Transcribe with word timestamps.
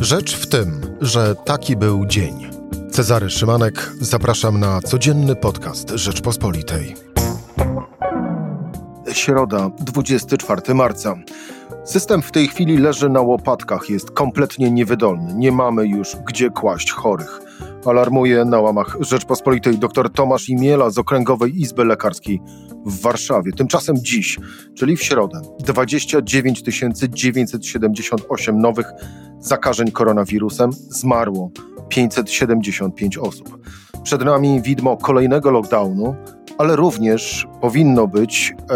Rzecz 0.00 0.36
w 0.36 0.46
tym, 0.46 0.80
że 1.00 1.34
taki 1.34 1.76
był 1.76 2.06
dzień. 2.06 2.50
Cezary 2.90 3.30
Szymanek, 3.30 3.92
zapraszam 4.00 4.60
na 4.60 4.80
codzienny 4.80 5.36
podcast 5.36 5.90
Rzeczpospolitej. 5.90 6.94
Środa, 9.12 9.70
24 9.80 10.74
marca. 10.74 11.16
System 11.84 12.22
w 12.22 12.32
tej 12.32 12.48
chwili 12.48 12.78
leży 12.78 13.08
na 13.08 13.20
łopatkach, 13.20 13.90
jest 13.90 14.10
kompletnie 14.10 14.70
niewydolny. 14.70 15.34
Nie 15.34 15.52
mamy 15.52 15.86
już 15.86 16.16
gdzie 16.26 16.50
kłaść 16.50 16.90
chorych. 16.90 17.40
Alarmuje 17.84 18.44
na 18.44 18.60
łamach 18.60 18.96
Rzeczpospolitej 19.00 19.78
dr 19.78 20.10
Tomasz 20.12 20.48
Imiela 20.48 20.90
z 20.90 20.98
Okręgowej 20.98 21.60
Izby 21.60 21.84
Lekarskiej 21.84 22.40
w 22.86 23.00
Warszawie. 23.00 23.52
Tymczasem 23.52 23.96
dziś, 23.96 24.38
czyli 24.78 24.96
w 24.96 25.02
środę, 25.02 25.40
29 25.58 26.62
978 26.62 28.58
nowych 28.58 28.86
zakażeń 29.40 29.90
koronawirusem, 29.90 30.70
zmarło 30.72 31.50
575 31.88 33.18
osób. 33.18 33.58
Przed 34.02 34.24
nami 34.24 34.62
widmo 34.62 34.96
kolejnego 34.96 35.50
lockdownu, 35.50 36.14
ale 36.58 36.76
również 36.76 37.46
powinno 37.60 38.06
być, 38.06 38.54
e, 38.70 38.74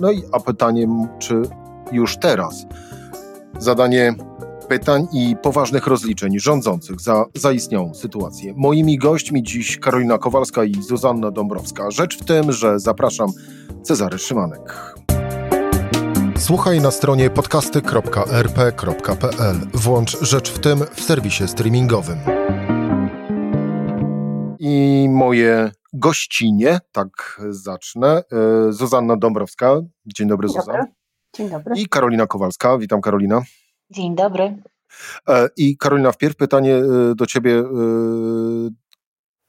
no 0.00 0.10
i 0.10 0.22
a 0.32 0.40
pytanie, 0.40 1.08
czy 1.18 1.42
już 1.92 2.16
teraz, 2.16 2.66
zadanie 3.58 4.14
pytań 4.68 5.06
i 5.12 5.36
poważnych 5.42 5.86
rozliczeń 5.86 6.38
rządzących 6.38 7.00
za 7.00 7.24
zaistniałą 7.34 7.94
sytuację. 7.94 8.54
Moimi 8.56 8.98
gośćmi 8.98 9.42
dziś 9.42 9.78
Karolina 9.78 10.18
Kowalska 10.18 10.64
i 10.64 10.82
Zuzanna 10.82 11.30
Dąbrowska. 11.30 11.90
Rzecz 11.90 12.18
w 12.18 12.24
tym, 12.24 12.52
że 12.52 12.80
zapraszam 12.80 13.28
Cezary 13.82 14.18
Szymanek. 14.18 14.94
Słuchaj 16.46 16.80
na 16.80 16.90
stronie 16.90 17.30
podcasty.rp.pl. 17.30 19.56
Włącz 19.74 20.20
Rzecz 20.20 20.52
w 20.52 20.58
tym 20.58 20.78
w 20.94 21.00
serwisie 21.00 21.48
streamingowym. 21.48 22.18
I 24.58 25.06
moje 25.10 25.72
gościnie, 25.92 26.78
tak 26.92 27.40
zacznę. 27.50 28.08
E, 28.08 28.22
Zuzanna 28.72 29.16
Dąbrowska. 29.16 29.80
Dzień 30.06 30.28
dobry, 30.28 30.48
Dzień 30.48 30.60
Zuzanna. 30.60 30.78
dobry. 30.78 30.92
Dzień 31.36 31.50
dobry. 31.50 31.74
I 31.76 31.88
Karolina 31.88 32.26
Kowalska. 32.26 32.78
Witam, 32.78 33.00
Karolina. 33.00 33.42
Dzień 33.90 34.16
dobry. 34.16 34.62
E, 35.28 35.48
I 35.56 35.76
Karolina, 35.76 36.12
wpierw 36.12 36.36
pytanie 36.36 36.76
e, 36.76 37.14
do 37.14 37.26
ciebie. 37.26 37.64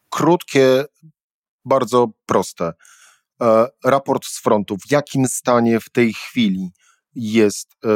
Krótkie, 0.10 0.86
bardzo 1.66 2.08
proste. 2.26 2.74
Raport 3.86 4.26
z 4.26 4.42
frontu. 4.42 4.78
W 4.78 4.92
jakim 4.92 5.28
stanie 5.28 5.80
w 5.80 5.90
tej 5.90 6.14
chwili 6.14 6.72
jest 7.16 7.78
e, 7.86 7.88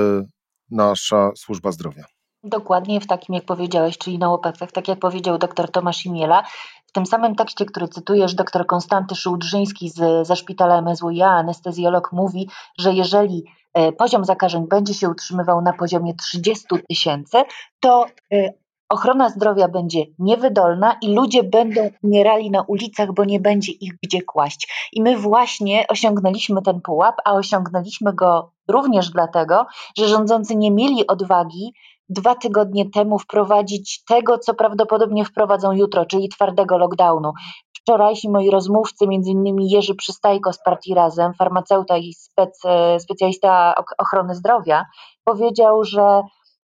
nasza 0.71 1.31
służba 1.35 1.71
zdrowia? 1.71 2.03
Dokładnie 2.43 3.01
w 3.01 3.07
takim, 3.07 3.35
jak 3.35 3.45
powiedziałeś, 3.45 3.97
czyli 3.97 4.19
na 4.19 4.29
łopatkach, 4.29 4.71
tak 4.71 4.87
jak 4.87 4.99
powiedział 4.99 5.37
dr 5.37 5.71
Tomasz 5.71 6.05
Imiela. 6.05 6.43
W 6.87 6.91
tym 6.91 7.05
samym 7.05 7.35
tekście, 7.35 7.65
który 7.65 7.87
cytujesz, 7.87 8.35
dr 8.35 8.67
Konstanty 8.67 9.15
Szyłdrzyński 9.15 9.89
z, 9.89 10.27
ze 10.27 10.35
szpitala 10.35 10.81
MSWiA, 10.81 11.29
anestezjolog, 11.29 12.11
mówi, 12.11 12.49
że 12.77 12.93
jeżeli 12.93 13.43
e, 13.73 13.91
poziom 13.91 14.25
zakażeń 14.25 14.67
będzie 14.67 14.93
się 14.93 15.09
utrzymywał 15.09 15.61
na 15.61 15.73
poziomie 15.73 16.13
30 16.15 16.65
tysięcy, 16.89 17.37
to 17.79 18.05
e, 18.33 18.53
ochrona 18.89 19.29
zdrowia 19.29 19.67
będzie 19.67 20.05
niewydolna 20.19 20.97
i 21.01 21.13
ludzie 21.13 21.43
będą 21.43 21.89
umierali 22.03 22.51
na 22.51 22.61
ulicach, 22.61 23.13
bo 23.13 23.25
nie 23.25 23.39
będzie 23.39 23.71
ich 23.71 23.93
gdzie 24.03 24.21
kłaść. 24.21 24.89
I 24.93 25.01
my 25.01 25.17
właśnie 25.17 25.85
osiągnęliśmy 25.89 26.61
ten 26.61 26.81
pułap, 26.81 27.15
a 27.25 27.33
osiągnęliśmy 27.33 28.13
go 28.13 28.51
również 28.67 29.09
dlatego, 29.09 29.65
że 29.97 30.07
rządzący 30.07 30.55
nie 30.55 30.71
mieli 30.71 31.07
odwagi 31.07 31.73
dwa 32.09 32.35
tygodnie 32.35 32.89
temu 32.89 33.19
wprowadzić 33.19 34.03
tego, 34.03 34.37
co 34.37 34.53
prawdopodobnie 34.53 35.25
wprowadzą 35.25 35.71
jutro, 35.71 36.05
czyli 36.05 36.29
twardego 36.29 36.77
lockdownu. 36.77 37.31
Wczorajsi 37.77 38.29
moi 38.29 38.49
rozmówcy, 38.49 39.05
innymi 39.05 39.69
Jerzy 39.69 39.95
Przystajko 39.95 40.53
z 40.53 40.63
Partii 40.63 40.93
Razem, 40.93 41.33
farmaceuta 41.33 41.97
i 41.97 42.13
spec, 42.13 42.61
specjalista 42.99 43.75
ochrony 43.97 44.35
zdrowia, 44.35 44.85
powiedział, 45.23 45.83
że 45.83 46.21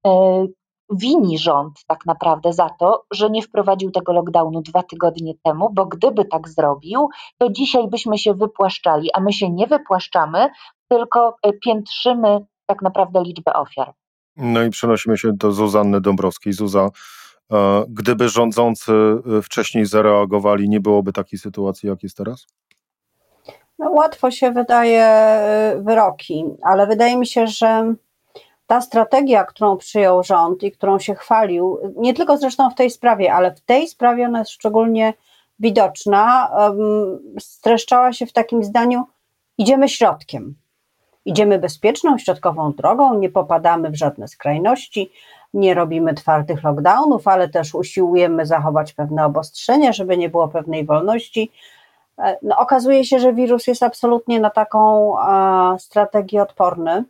e, 0.07 0.45
wini 0.91 1.37
rząd 1.37 1.73
tak 1.87 2.05
naprawdę 2.05 2.53
za 2.53 2.69
to, 2.79 3.03
że 3.11 3.29
nie 3.29 3.41
wprowadził 3.41 3.91
tego 3.91 4.13
lockdownu 4.13 4.61
dwa 4.61 4.83
tygodnie 4.83 5.33
temu, 5.43 5.69
bo 5.73 5.85
gdyby 5.85 6.25
tak 6.25 6.49
zrobił, 6.49 7.09
to 7.37 7.49
dzisiaj 7.49 7.87
byśmy 7.89 8.17
się 8.17 8.33
wypłaszczali, 8.33 9.09
a 9.13 9.19
my 9.19 9.33
się 9.33 9.49
nie 9.49 9.67
wypłaszczamy, 9.67 10.49
tylko 10.87 11.35
e, 11.43 11.53
piętrzymy 11.53 12.45
tak 12.65 12.81
naprawdę 12.81 13.23
liczbę 13.23 13.53
ofiar. 13.53 13.93
No 14.37 14.63
i 14.63 14.69
przenosimy 14.69 15.17
się 15.17 15.31
do 15.33 15.51
Zuzanny 15.51 16.01
Dąbrowskiej. 16.01 16.53
Zuza, 16.53 16.89
e, 17.51 17.83
gdyby 17.89 18.29
rządzący 18.29 18.93
e, 18.93 19.41
wcześniej 19.41 19.85
zareagowali, 19.85 20.69
nie 20.69 20.79
byłoby 20.79 21.13
takiej 21.13 21.39
sytuacji, 21.39 21.89
jak 21.89 22.03
jest 22.03 22.17
teraz? 22.17 22.47
No, 23.79 23.91
łatwo 23.91 24.31
się 24.31 24.51
wydaje 24.51 25.07
wyroki, 25.85 26.45
ale 26.63 26.87
wydaje 26.87 27.17
mi 27.17 27.27
się, 27.27 27.47
że 27.47 27.95
ta 28.71 28.81
strategia, 28.81 29.43
którą 29.43 29.77
przyjął 29.77 30.23
rząd 30.23 30.63
i 30.63 30.71
którą 30.71 30.99
się 30.99 31.15
chwalił, 31.15 31.79
nie 31.95 32.13
tylko 32.13 32.37
zresztą 32.37 32.69
w 32.69 32.75
tej 32.75 32.89
sprawie, 32.89 33.33
ale 33.33 33.55
w 33.55 33.61
tej 33.61 33.87
sprawie 33.87 34.25
ona 34.25 34.39
jest 34.39 34.51
szczególnie 34.51 35.13
widoczna, 35.59 36.51
streszczała 37.39 38.13
się 38.13 38.25
w 38.25 38.33
takim 38.33 38.63
zdaniu: 38.63 39.03
idziemy 39.57 39.89
środkiem. 39.89 40.55
Idziemy 41.25 41.59
bezpieczną, 41.59 42.17
środkową 42.17 42.71
drogą, 42.71 43.19
nie 43.19 43.29
popadamy 43.29 43.89
w 43.89 43.95
żadne 43.95 44.27
skrajności, 44.27 45.11
nie 45.53 45.73
robimy 45.73 46.13
twardych 46.13 46.63
lockdownów, 46.63 47.27
ale 47.27 47.49
też 47.49 47.75
usiłujemy 47.75 48.45
zachować 48.45 48.93
pewne 48.93 49.25
obostrzenia, 49.25 49.93
żeby 49.93 50.17
nie 50.17 50.29
było 50.29 50.47
pewnej 50.47 50.85
wolności. 50.85 51.51
E, 52.19 52.37
No, 52.41 52.57
okazuje 52.57 53.05
się, 53.05 53.19
że 53.19 53.33
wirus 53.33 53.67
jest 53.67 53.83
absolutnie 53.83 54.39
na 54.39 54.49
taką 54.49 55.13
e, 55.19 55.79
strategię 55.79 56.41
odporny. 56.41 57.05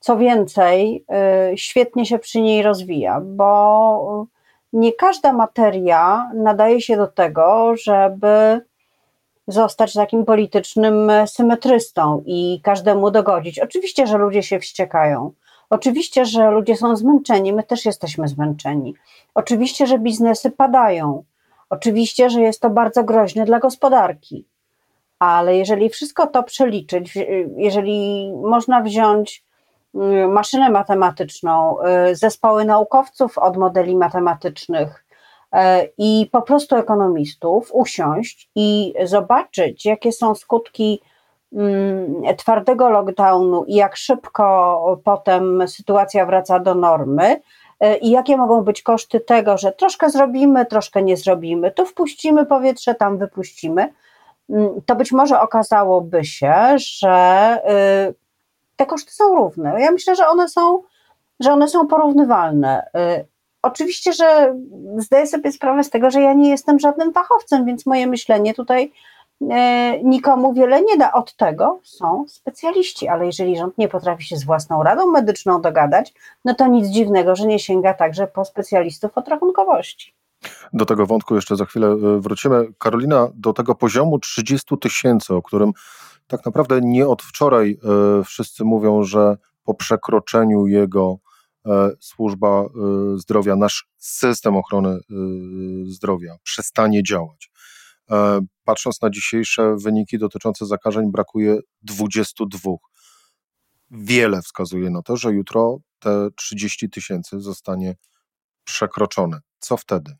Co 0.00 0.16
więcej, 0.16 1.04
e, 1.10 1.52
świetnie 1.56 2.06
się 2.06 2.18
przy 2.18 2.40
niej 2.40 2.62
rozwija, 2.62 3.20
bo 3.24 4.26
nie 4.72 4.92
każda 4.92 5.32
materia 5.32 6.30
nadaje 6.34 6.80
się 6.80 6.96
do 6.96 7.06
tego, 7.06 7.72
żeby 7.76 8.60
zostać 9.48 9.92
takim 9.92 10.24
politycznym 10.24 11.10
symetrystą 11.26 12.22
i 12.26 12.60
każdemu 12.62 13.10
dogodzić. 13.10 13.58
Oczywiście, 13.58 14.06
że 14.06 14.18
ludzie 14.18 14.42
się 14.42 14.58
wściekają. 14.58 15.32
Oczywiście, 15.70 16.24
że 16.24 16.50
ludzie 16.50 16.76
są 16.76 16.96
zmęczeni, 16.96 17.52
my 17.52 17.62
też 17.62 17.84
jesteśmy 17.84 18.28
zmęczeni. 18.28 18.94
Oczywiście, 19.34 19.86
że 19.86 19.98
biznesy 19.98 20.50
padają. 20.50 21.24
Oczywiście, 21.70 22.30
że 22.30 22.42
jest 22.42 22.60
to 22.60 22.70
bardzo 22.70 23.04
groźne 23.04 23.44
dla 23.44 23.58
gospodarki. 23.58 24.44
Ale 25.18 25.56
jeżeli 25.56 25.88
wszystko 25.88 26.26
to 26.26 26.42
przeliczyć, 26.42 27.18
jeżeli 27.56 28.32
można 28.32 28.82
wziąć 28.82 29.38
y, 29.38 29.49
maszynę 30.28 30.70
matematyczną, 30.70 31.76
y, 32.10 32.16
zespoły 32.16 32.64
naukowców 32.64 33.38
od 33.38 33.56
modeli 33.56 33.96
matematycznych 33.96 35.04
y, 35.54 35.58
i 35.98 36.28
po 36.32 36.42
prostu 36.42 36.76
ekonomistów, 36.76 37.70
usiąść 37.72 38.50
i 38.54 38.94
zobaczyć, 39.04 39.86
jakie 39.86 40.12
są 40.12 40.34
skutki 40.34 41.00
mm, 41.52 42.22
twardego 42.36 42.90
lockdownu 42.90 43.64
i 43.64 43.74
jak 43.74 43.96
szybko 43.96 45.00
potem 45.04 45.68
sytuacja 45.68 46.26
wraca 46.26 46.60
do 46.60 46.74
normy, 46.74 47.40
y, 47.84 47.96
i 47.96 48.10
jakie 48.10 48.36
mogą 48.36 48.62
być 48.62 48.82
koszty 48.82 49.20
tego, 49.20 49.58
że 49.58 49.72
troszkę 49.72 50.10
zrobimy, 50.10 50.66
troszkę 50.66 51.02
nie 51.02 51.16
zrobimy, 51.16 51.70
tu 51.70 51.86
wpuścimy 51.86 52.46
powietrze, 52.46 52.94
tam 52.94 53.18
wypuścimy, 53.18 53.92
mm, 54.50 54.80
to 54.86 54.96
być 54.96 55.12
może 55.12 55.40
okazałoby 55.40 56.24
się, 56.24 56.54
że 56.76 57.58
y, 58.10 58.19
te 58.80 58.86
koszty 58.86 59.12
są 59.12 59.34
równe. 59.34 59.80
Ja 59.80 59.90
myślę, 59.90 60.16
że 60.16 60.26
one 60.26 60.48
są, 60.48 60.82
że 61.40 61.52
one 61.52 61.68
są 61.68 61.86
porównywalne. 61.86 62.86
Y, 62.96 63.24
Oczywiście, 63.62 64.12
że 64.12 64.56
zdaję 64.96 65.26
sobie 65.26 65.52
sprawę 65.52 65.84
z 65.84 65.90
tego, 65.90 66.10
że 66.10 66.20
ja 66.20 66.32
nie 66.32 66.50
jestem 66.50 66.78
żadnym 66.78 67.12
fachowcem, 67.12 67.64
więc 67.64 67.86
moje 67.86 68.06
myślenie 68.06 68.54
tutaj 68.54 68.92
e, 69.50 70.02
nikomu 70.02 70.52
wiele 70.52 70.82
nie 70.82 70.96
da. 70.96 71.12
Od 71.12 71.36
tego 71.36 71.80
są 71.82 72.24
specjaliści, 72.28 73.08
ale 73.08 73.26
jeżeli 73.26 73.56
rząd 73.56 73.78
nie 73.78 73.88
potrafi 73.88 74.24
się 74.24 74.36
z 74.36 74.44
własną 74.44 74.82
radą 74.82 75.06
medyczną 75.06 75.60
dogadać, 75.60 76.14
no 76.44 76.54
to 76.54 76.66
nic 76.66 76.88
dziwnego, 76.88 77.36
że 77.36 77.46
nie 77.46 77.58
sięga 77.58 77.94
także 77.94 78.26
po 78.26 78.44
specjalistów 78.44 79.10
od 79.14 79.28
rachunkowości. 79.28 80.14
Do 80.72 80.86
tego 80.86 81.06
wątku 81.06 81.34
jeszcze 81.34 81.56
za 81.56 81.64
chwilę 81.64 81.86
e, 81.86 82.20
wrócimy. 82.20 82.66
Karolina, 82.78 83.28
do 83.34 83.52
tego 83.52 83.74
poziomu 83.74 84.18
30 84.18 84.78
tysięcy, 84.78 85.34
o 85.34 85.42
którym 85.42 85.72
tak 86.30 86.46
naprawdę 86.46 86.80
nie 86.82 87.08
od 87.08 87.22
wczoraj 87.22 87.70
e, 87.70 88.24
wszyscy 88.24 88.64
mówią, 88.64 89.02
że 89.02 89.36
po 89.64 89.74
przekroczeniu 89.74 90.66
jego 90.66 91.18
e, 91.66 91.90
służba 92.00 92.62
e, 92.62 92.68
zdrowia, 93.18 93.56
nasz 93.56 93.88
system 93.98 94.56
ochrony 94.56 94.98
zdrowia 95.84 96.36
przestanie 96.42 97.02
działać. 97.02 97.50
Patrząc 98.64 99.02
na 99.02 99.10
dzisiejsze 99.10 99.76
wyniki 99.76 100.18
dotyczące 100.18 100.66
zakażeń, 100.66 101.10
brakuje 101.12 101.58
22. 101.82 102.70
Wiele 103.90 104.42
wskazuje 104.42 104.90
na 104.90 105.02
to, 105.02 105.16
że 105.16 105.32
jutro 105.32 105.78
te 105.98 106.28
30 106.36 106.90
tysięcy 106.90 107.40
zostanie 107.40 107.96
przekroczone. 108.64 109.40
Co 109.58 109.76
wtedy? 109.76 110.16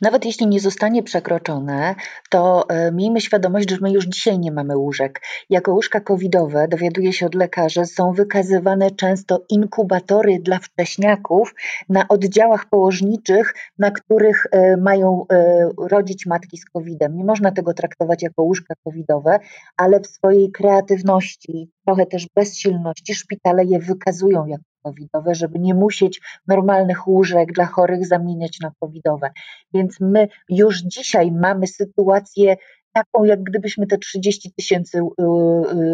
Nawet 0.00 0.24
jeśli 0.24 0.46
nie 0.46 0.60
zostanie 0.60 1.02
przekroczone, 1.02 1.94
to 2.30 2.68
e, 2.68 2.92
miejmy 2.92 3.20
świadomość, 3.20 3.70
że 3.70 3.76
my 3.80 3.90
już 3.90 4.06
dzisiaj 4.06 4.38
nie 4.38 4.52
mamy 4.52 4.76
łóżek. 4.76 5.20
Jako 5.50 5.72
łóżka 5.72 6.00
covidowe, 6.00 6.68
dowiaduję 6.68 7.12
się 7.12 7.26
od 7.26 7.34
lekarzy, 7.34 7.86
są 7.86 8.12
wykazywane 8.12 8.90
często 8.90 9.44
inkubatory 9.48 10.38
dla 10.40 10.58
wcześniaków 10.58 11.54
na 11.88 12.08
oddziałach 12.08 12.68
położniczych, 12.68 13.54
na 13.78 13.90
których 13.90 14.46
e, 14.50 14.76
mają 14.76 15.24
e, 15.32 15.68
rodzić 15.78 16.26
matki 16.26 16.58
z 16.58 16.64
covidem. 16.64 17.16
Nie 17.16 17.24
można 17.24 17.52
tego 17.52 17.74
traktować 17.74 18.22
jako 18.22 18.42
łóżka 18.42 18.74
covidowe, 18.84 19.38
ale 19.76 20.00
w 20.00 20.06
swojej 20.06 20.52
kreatywności, 20.52 21.70
trochę 21.86 22.06
też 22.06 22.26
bezsilności, 22.36 23.14
szpitale 23.14 23.64
je 23.64 23.78
wykazują 23.78 24.46
jako 24.46 24.71
covidowe, 24.82 25.34
żeby 25.34 25.58
nie 25.58 25.74
musieć 25.74 26.20
normalnych 26.46 27.08
łóżek 27.08 27.52
dla 27.52 27.66
chorych 27.66 28.06
zamieniać 28.06 28.60
na 28.60 28.72
covidowe. 28.80 29.30
Więc 29.74 30.00
my 30.00 30.28
już 30.48 30.82
dzisiaj 30.82 31.32
mamy 31.32 31.66
sytuację 31.66 32.56
taką, 32.92 33.24
jak 33.24 33.42
gdybyśmy 33.42 33.86
te 33.86 33.98
30 33.98 34.52
tysięcy 34.52 34.98
y, 34.98 35.02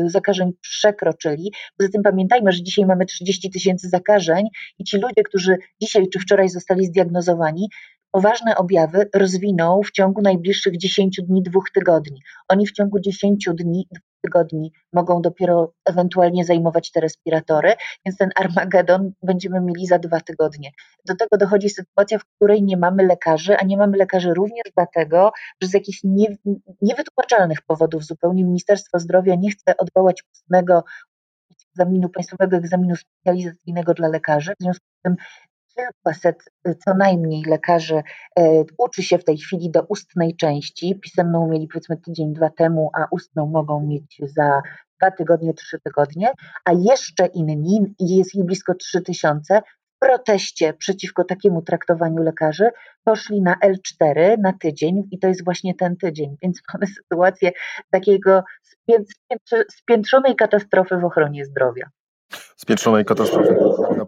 y, 0.06 0.10
zakażeń 0.10 0.52
przekroczyli. 0.60 1.52
Poza 1.76 1.90
tym 1.90 2.02
pamiętajmy, 2.02 2.52
że 2.52 2.62
dzisiaj 2.62 2.86
mamy 2.86 3.06
30 3.06 3.50
tysięcy 3.50 3.88
zakażeń 3.88 4.48
i 4.78 4.84
ci 4.84 4.98
ludzie, 4.98 5.22
którzy 5.24 5.56
dzisiaj 5.80 6.08
czy 6.08 6.18
wczoraj 6.18 6.48
zostali 6.48 6.86
zdiagnozowani, 6.86 7.68
poważne 8.10 8.56
objawy 8.56 9.08
rozwiną 9.14 9.80
w 9.82 9.90
ciągu 9.90 10.22
najbliższych 10.22 10.76
10 10.76 11.20
dni, 11.22 11.42
dwóch 11.42 11.70
tygodni. 11.74 12.20
Oni 12.48 12.66
w 12.66 12.72
ciągu 12.72 13.00
10 13.00 13.48
dni, 13.54 13.88
tygodni 14.22 14.72
mogą 14.92 15.22
dopiero 15.22 15.72
ewentualnie 15.84 16.44
zajmować 16.44 16.90
te 16.90 17.00
respiratory, 17.00 17.72
więc 18.06 18.18
ten 18.18 18.30
Armagedon 18.36 19.12
będziemy 19.22 19.60
mieli 19.60 19.86
za 19.86 19.98
dwa 19.98 20.20
tygodnie. 20.20 20.70
Do 21.04 21.16
tego 21.16 21.36
dochodzi 21.36 21.70
sytuacja, 21.70 22.18
w 22.18 22.24
której 22.24 22.62
nie 22.62 22.76
mamy 22.76 23.06
lekarzy, 23.06 23.56
a 23.56 23.64
nie 23.64 23.76
mamy 23.76 23.96
lekarzy 23.96 24.34
również 24.34 24.64
dlatego, 24.76 25.32
że 25.62 25.68
z 25.68 25.74
jakichś 25.74 26.00
nie, 26.04 26.36
niewytłumaczalnych 26.82 27.62
powodów 27.62 28.04
zupełnie 28.04 28.44
Ministerstwo 28.44 28.98
Zdrowia 28.98 29.34
nie 29.34 29.50
chce 29.50 29.76
odwołać 29.76 30.22
ustnego 30.32 30.84
egzaminu, 31.78 32.08
państwowego 32.08 32.56
egzaminu 32.56 32.96
specjalizacyjnego 32.96 33.94
dla 33.94 34.08
lekarzy. 34.08 34.52
W 34.60 34.62
związku 34.62 34.86
z 34.98 35.02
tym 35.02 35.16
kilkaset 35.78 36.42
y, 36.68 36.74
co 36.74 36.94
najmniej 36.94 37.42
lekarzy 37.46 38.02
y, 38.38 38.42
uczy 38.78 39.02
się 39.02 39.18
w 39.18 39.24
tej 39.24 39.38
chwili 39.38 39.70
do 39.70 39.82
ustnej 39.82 40.36
części. 40.36 41.00
Pisemną 41.00 41.48
mieli 41.48 41.68
powiedzmy 41.68 41.96
tydzień, 41.96 42.32
dwa 42.32 42.50
temu, 42.50 42.90
a 42.94 43.06
ustną 43.10 43.46
mogą 43.46 43.86
mieć 43.86 44.20
za 44.22 44.62
dwa 45.00 45.10
tygodnie, 45.10 45.54
trzy 45.54 45.78
tygodnie, 45.80 46.32
a 46.64 46.72
jeszcze 46.72 47.26
inni, 47.26 47.94
jest 48.00 48.34
ich 48.34 48.44
blisko 48.44 48.74
trzy 48.74 49.02
tysiące, 49.02 49.62
w 49.96 49.98
proteście 50.00 50.74
przeciwko 50.74 51.24
takiemu 51.24 51.62
traktowaniu 51.62 52.22
lekarzy 52.22 52.70
poszli 53.04 53.42
na 53.42 53.56
L4 53.64 54.38
na 54.38 54.52
tydzień 54.52 55.08
i 55.10 55.18
to 55.18 55.28
jest 55.28 55.44
właśnie 55.44 55.74
ten 55.74 55.96
tydzień, 55.96 56.36
więc 56.42 56.60
mamy 56.74 56.86
sytuację 56.86 57.52
takiego 57.90 58.42
spiętrzonej 59.70 60.36
katastrofy 60.36 60.96
w 60.96 61.04
ochronie 61.04 61.44
zdrowia 61.44 61.90
spiętrzonej 62.60 63.04
katastrofy 63.04 63.54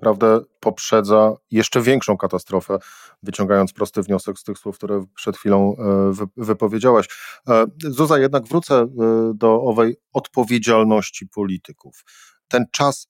naprawdę 0.01 0.41
poprzedza 0.61 1.35
jeszcze 1.51 1.83
większą 1.83 2.17
katastrofę, 2.17 2.79
wyciągając 3.23 3.73
prosty 3.73 4.03
wniosek 4.03 4.39
z 4.39 4.45
tych 4.45 4.59
słów, 4.59 4.77
które 4.77 5.05
przed 5.15 5.37
chwilą 5.37 5.77
e, 5.77 6.27
wypowiedziałaś. 6.37 7.09
E, 7.49 7.65
Zuza, 7.83 8.19
jednak 8.19 8.45
wrócę 8.45 8.75
e, 8.75 8.87
do 9.35 9.63
owej 9.63 9.97
odpowiedzialności 10.13 11.27
polityków. 11.27 12.05
Ten 12.49 12.65
czas 12.73 13.09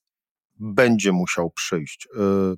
będzie 0.59 1.11
musiał 1.11 1.51
przyjść. 1.51 2.07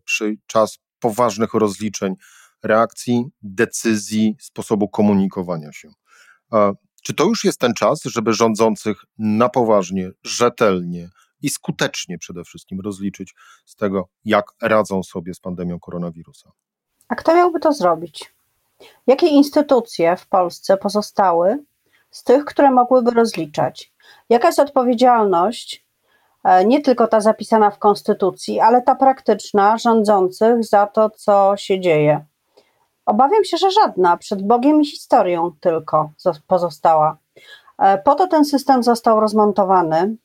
Przy 0.03 0.35
czas 0.47 0.79
poważnych 0.99 1.53
rozliczeń, 1.53 2.15
reakcji, 2.63 3.25
decyzji, 3.41 4.35
sposobu 4.39 4.89
komunikowania 4.89 5.71
się. 5.71 5.89
Czy 7.03 7.13
to 7.13 7.23
już 7.23 7.43
jest 7.43 7.59
ten 7.59 7.73
czas, 7.73 8.03
żeby 8.03 8.33
rządzących 8.33 8.97
na 9.17 9.49
poważnie, 9.49 10.11
rzetelnie, 10.23 11.09
i 11.43 11.49
skutecznie 11.49 12.17
przede 12.17 12.43
wszystkim 12.43 12.79
rozliczyć 12.79 13.33
z 13.65 13.75
tego, 13.75 14.07
jak 14.25 14.45
radzą 14.61 15.03
sobie 15.03 15.33
z 15.33 15.39
pandemią 15.39 15.79
koronawirusa. 15.79 16.51
A 17.07 17.15
kto 17.15 17.35
miałby 17.35 17.59
to 17.59 17.73
zrobić? 17.73 18.33
Jakie 19.07 19.27
instytucje 19.27 20.15
w 20.15 20.27
Polsce 20.27 20.77
pozostały 20.77 21.63
z 22.11 22.23
tych, 22.23 22.45
które 22.45 22.71
mogłyby 22.71 23.11
rozliczać? 23.11 23.93
Jaka 24.29 24.47
jest 24.47 24.59
odpowiedzialność, 24.59 25.85
e, 26.43 26.65
nie 26.65 26.81
tylko 26.81 27.07
ta 27.07 27.21
zapisana 27.21 27.71
w 27.71 27.79
Konstytucji, 27.79 28.59
ale 28.59 28.81
ta 28.81 28.95
praktyczna 28.95 29.77
rządzących 29.77 30.63
za 30.63 30.87
to, 30.87 31.09
co 31.09 31.53
się 31.57 31.79
dzieje? 31.79 32.25
Obawiam 33.05 33.43
się, 33.43 33.57
że 33.57 33.71
żadna, 33.71 34.17
przed 34.17 34.47
Bogiem 34.47 34.81
i 34.81 34.85
historią 34.85 35.51
tylko 35.59 36.09
pozostała. 36.47 37.17
E, 37.79 37.97
po 37.97 38.15
to 38.15 38.27
ten 38.27 38.45
system 38.45 38.83
został 38.83 39.19
rozmontowany, 39.19 40.15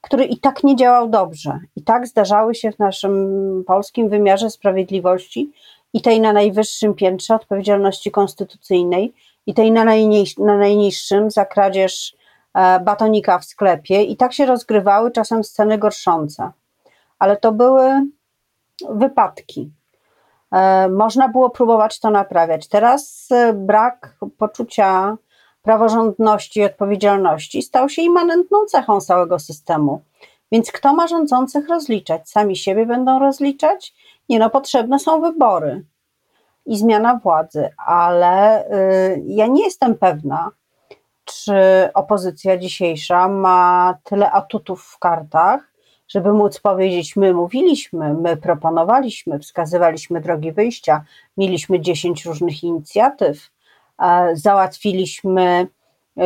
który 0.00 0.24
i 0.24 0.40
tak 0.40 0.64
nie 0.64 0.76
działał 0.76 1.08
dobrze. 1.08 1.60
I 1.76 1.82
tak 1.82 2.06
zdarzały 2.06 2.54
się 2.54 2.72
w 2.72 2.78
naszym 2.78 3.64
polskim 3.66 4.08
wymiarze 4.08 4.50
sprawiedliwości 4.50 5.52
i 5.92 6.02
tej 6.02 6.20
na 6.20 6.32
najwyższym 6.32 6.94
piętrze 6.94 7.34
odpowiedzialności 7.34 8.10
konstytucyjnej, 8.10 9.14
i 9.48 9.54
tej 9.54 9.72
na, 9.72 9.84
na 10.38 10.56
najniższym 10.56 11.30
za 11.30 11.44
kradzież 11.44 12.16
e, 12.54 12.80
batonika 12.80 13.38
w 13.38 13.44
sklepie. 13.44 14.02
I 14.02 14.16
tak 14.16 14.32
się 14.32 14.46
rozgrywały 14.46 15.10
czasem 15.10 15.44
sceny 15.44 15.78
gorszące. 15.78 16.50
Ale 17.18 17.36
to 17.36 17.52
były 17.52 17.90
wypadki. 18.90 19.70
E, 20.52 20.88
można 20.88 21.28
było 21.28 21.50
próbować 21.50 22.00
to 22.00 22.10
naprawiać. 22.10 22.68
Teraz 22.68 23.28
e, 23.30 23.52
brak 23.52 24.16
poczucia 24.38 25.16
praworządności 25.68 26.60
i 26.60 26.64
odpowiedzialności 26.64 27.62
stał 27.62 27.88
się 27.88 28.02
immanentną 28.02 28.64
cechą 28.64 29.00
całego 29.00 29.38
systemu. 29.38 30.02
Więc 30.52 30.72
kto 30.72 30.94
ma 30.94 31.06
rządzących 31.06 31.68
rozliczać? 31.68 32.30
Sami 32.30 32.56
siebie 32.56 32.86
będą 32.86 33.18
rozliczać? 33.18 33.94
Nie, 34.28 34.38
no 34.38 34.50
potrzebne 34.50 34.98
są 34.98 35.20
wybory 35.20 35.84
i 36.66 36.76
zmiana 36.76 37.20
władzy, 37.22 37.68
ale 37.86 38.66
y, 38.66 39.22
ja 39.26 39.46
nie 39.46 39.64
jestem 39.64 39.94
pewna, 39.94 40.50
czy 41.24 41.54
opozycja 41.94 42.58
dzisiejsza 42.58 43.28
ma 43.28 43.98
tyle 44.04 44.30
atutów 44.30 44.82
w 44.82 44.98
kartach, 44.98 45.72
żeby 46.08 46.32
móc 46.32 46.60
powiedzieć: 46.60 47.16
My 47.16 47.34
mówiliśmy, 47.34 48.14
my 48.14 48.36
proponowaliśmy, 48.36 49.38
wskazywaliśmy 49.38 50.20
drogi 50.20 50.52
wyjścia, 50.52 51.04
mieliśmy 51.36 51.80
10 51.80 52.24
różnych 52.24 52.64
inicjatyw, 52.64 53.50
załatwiliśmy, 54.34 55.68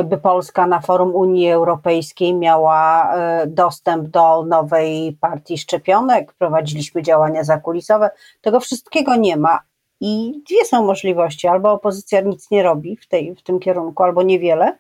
by 0.04 0.18
Polska 0.18 0.66
na 0.66 0.80
forum 0.80 1.14
Unii 1.14 1.50
Europejskiej 1.50 2.34
miała 2.34 3.14
e, 3.14 3.46
dostęp 3.46 4.08
do 4.08 4.44
nowej 4.44 5.16
partii 5.20 5.58
szczepionek, 5.58 6.32
prowadziliśmy 6.32 7.02
działania 7.02 7.44
zakulisowe. 7.44 8.10
Tego 8.40 8.60
wszystkiego 8.60 9.16
nie 9.16 9.36
ma. 9.36 9.60
I 10.00 10.42
dwie 10.48 10.64
są 10.64 10.84
możliwości: 10.84 11.48
albo 11.48 11.72
opozycja 11.72 12.20
nic 12.20 12.50
nie 12.50 12.62
robi 12.62 12.96
w, 12.96 13.08
tej, 13.08 13.34
w 13.34 13.42
tym 13.42 13.60
kierunku, 13.60 14.02
albo 14.02 14.22
niewiele, 14.22 14.78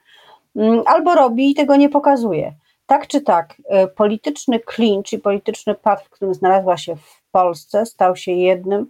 mm, 0.56 0.82
albo 0.86 1.14
robi 1.14 1.50
i 1.50 1.54
tego 1.54 1.76
nie 1.76 1.88
pokazuje. 1.88 2.52
Tak 2.86 3.06
czy 3.06 3.20
tak, 3.20 3.54
e, 3.68 3.86
polityczny 3.86 4.60
klincz 4.60 5.12
i 5.12 5.18
polityczny 5.18 5.74
pad, 5.74 6.02
w 6.02 6.10
którym 6.10 6.34
znalazła 6.34 6.76
się 6.76 6.96
w 6.96 7.22
Polsce, 7.30 7.86
stał 7.86 8.16
się 8.16 8.32
jednym 8.32 8.86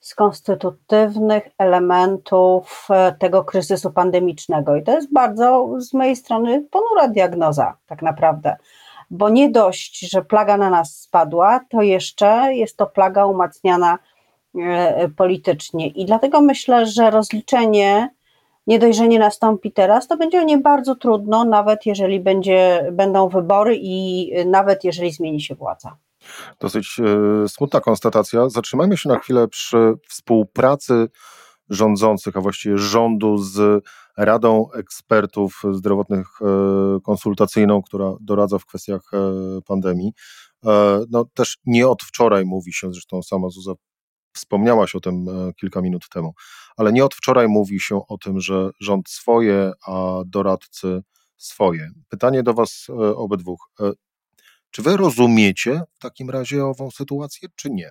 z 0.00 0.14
konstytutywnych 0.14 1.48
elementów 1.58 2.88
e, 2.90 3.12
tego 3.12 3.44
kryzysu 3.44 3.90
pandemicznego. 3.90 4.76
I 4.76 4.82
to 4.82 4.92
jest 4.92 5.12
bardzo 5.12 5.68
z 5.78 5.94
mojej 5.94 6.16
strony 6.16 6.64
ponura 6.70 7.08
diagnoza, 7.08 7.76
tak 7.86 8.02
naprawdę. 8.02 8.56
Bo 9.10 9.28
nie 9.28 9.50
dość, 9.50 10.10
że 10.10 10.22
plaga 10.22 10.56
na 10.56 10.70
nas 10.70 11.00
spadła, 11.00 11.60
to 11.70 11.82
jeszcze 11.82 12.54
jest 12.54 12.76
to 12.76 12.86
plaga 12.86 13.26
umacniana 13.26 13.98
e, 14.58 15.08
politycznie. 15.08 15.88
I 15.88 16.04
dlatego 16.04 16.40
myślę, 16.40 16.86
że 16.86 17.10
rozliczenie, 17.10 18.10
nie 18.66 18.78
dość, 18.78 18.98
że 18.98 19.08
nie 19.08 19.18
nastąpi 19.18 19.72
teraz, 19.72 20.08
to 20.08 20.16
będzie 20.16 20.40
o 20.40 20.44
nie 20.44 20.58
bardzo 20.58 20.94
trudno, 20.94 21.44
nawet 21.44 21.86
jeżeli 21.86 22.20
będzie, 22.20 22.88
będą 22.92 23.28
wybory 23.28 23.76
i 23.80 24.30
nawet 24.46 24.84
jeżeli 24.84 25.12
zmieni 25.12 25.40
się 25.40 25.54
władza. 25.54 25.96
Dosyć 26.60 27.00
e, 27.00 27.48
smutna 27.48 27.80
konstatacja. 27.80 28.48
Zatrzymajmy 28.48 28.96
się 28.96 29.08
na 29.08 29.18
chwilę 29.18 29.48
przy 29.48 29.94
współpracy 30.08 31.08
rządzących, 31.70 32.36
a 32.36 32.40
właściwie 32.40 32.78
rządu 32.78 33.38
z 33.38 33.84
Radą 34.16 34.70
Ekspertów 34.72 35.62
Zdrowotnych 35.72 36.26
e, 36.40 37.00
konsultacyjną, 37.00 37.82
która 37.82 38.12
doradza 38.20 38.58
w 38.58 38.66
kwestiach 38.66 39.02
e, 39.12 39.18
pandemii. 39.66 40.12
No 41.10 41.24
też 41.34 41.58
nie 41.66 41.88
od 41.88 42.02
wczoraj 42.02 42.44
mówi 42.44 42.72
się, 42.72 42.92
zresztą 42.92 43.22
sama 43.22 43.48
Zuza 43.48 43.72
wspomniałaś 44.32 44.94
o 44.94 45.00
tym 45.00 45.26
kilka 45.60 45.80
minut 45.80 46.08
temu, 46.08 46.32
ale 46.76 46.92
nie 46.92 47.04
od 47.04 47.14
wczoraj 47.14 47.48
mówi 47.48 47.80
się 47.80 48.00
o 48.08 48.18
tym, 48.18 48.40
że 48.40 48.70
rząd 48.80 49.08
swoje, 49.08 49.72
a 49.86 50.22
doradcy 50.26 51.02
swoje. 51.36 51.90
Pytanie 52.08 52.42
do 52.42 52.54
Was 52.54 52.86
obydwu. 53.16 53.56
Czy 54.70 54.82
wy 54.82 54.96
rozumiecie 54.96 55.82
w 55.94 55.98
takim 55.98 56.30
razie 56.30 56.64
ową 56.64 56.90
sytuację, 56.90 57.48
czy 57.56 57.70
nie? 57.70 57.90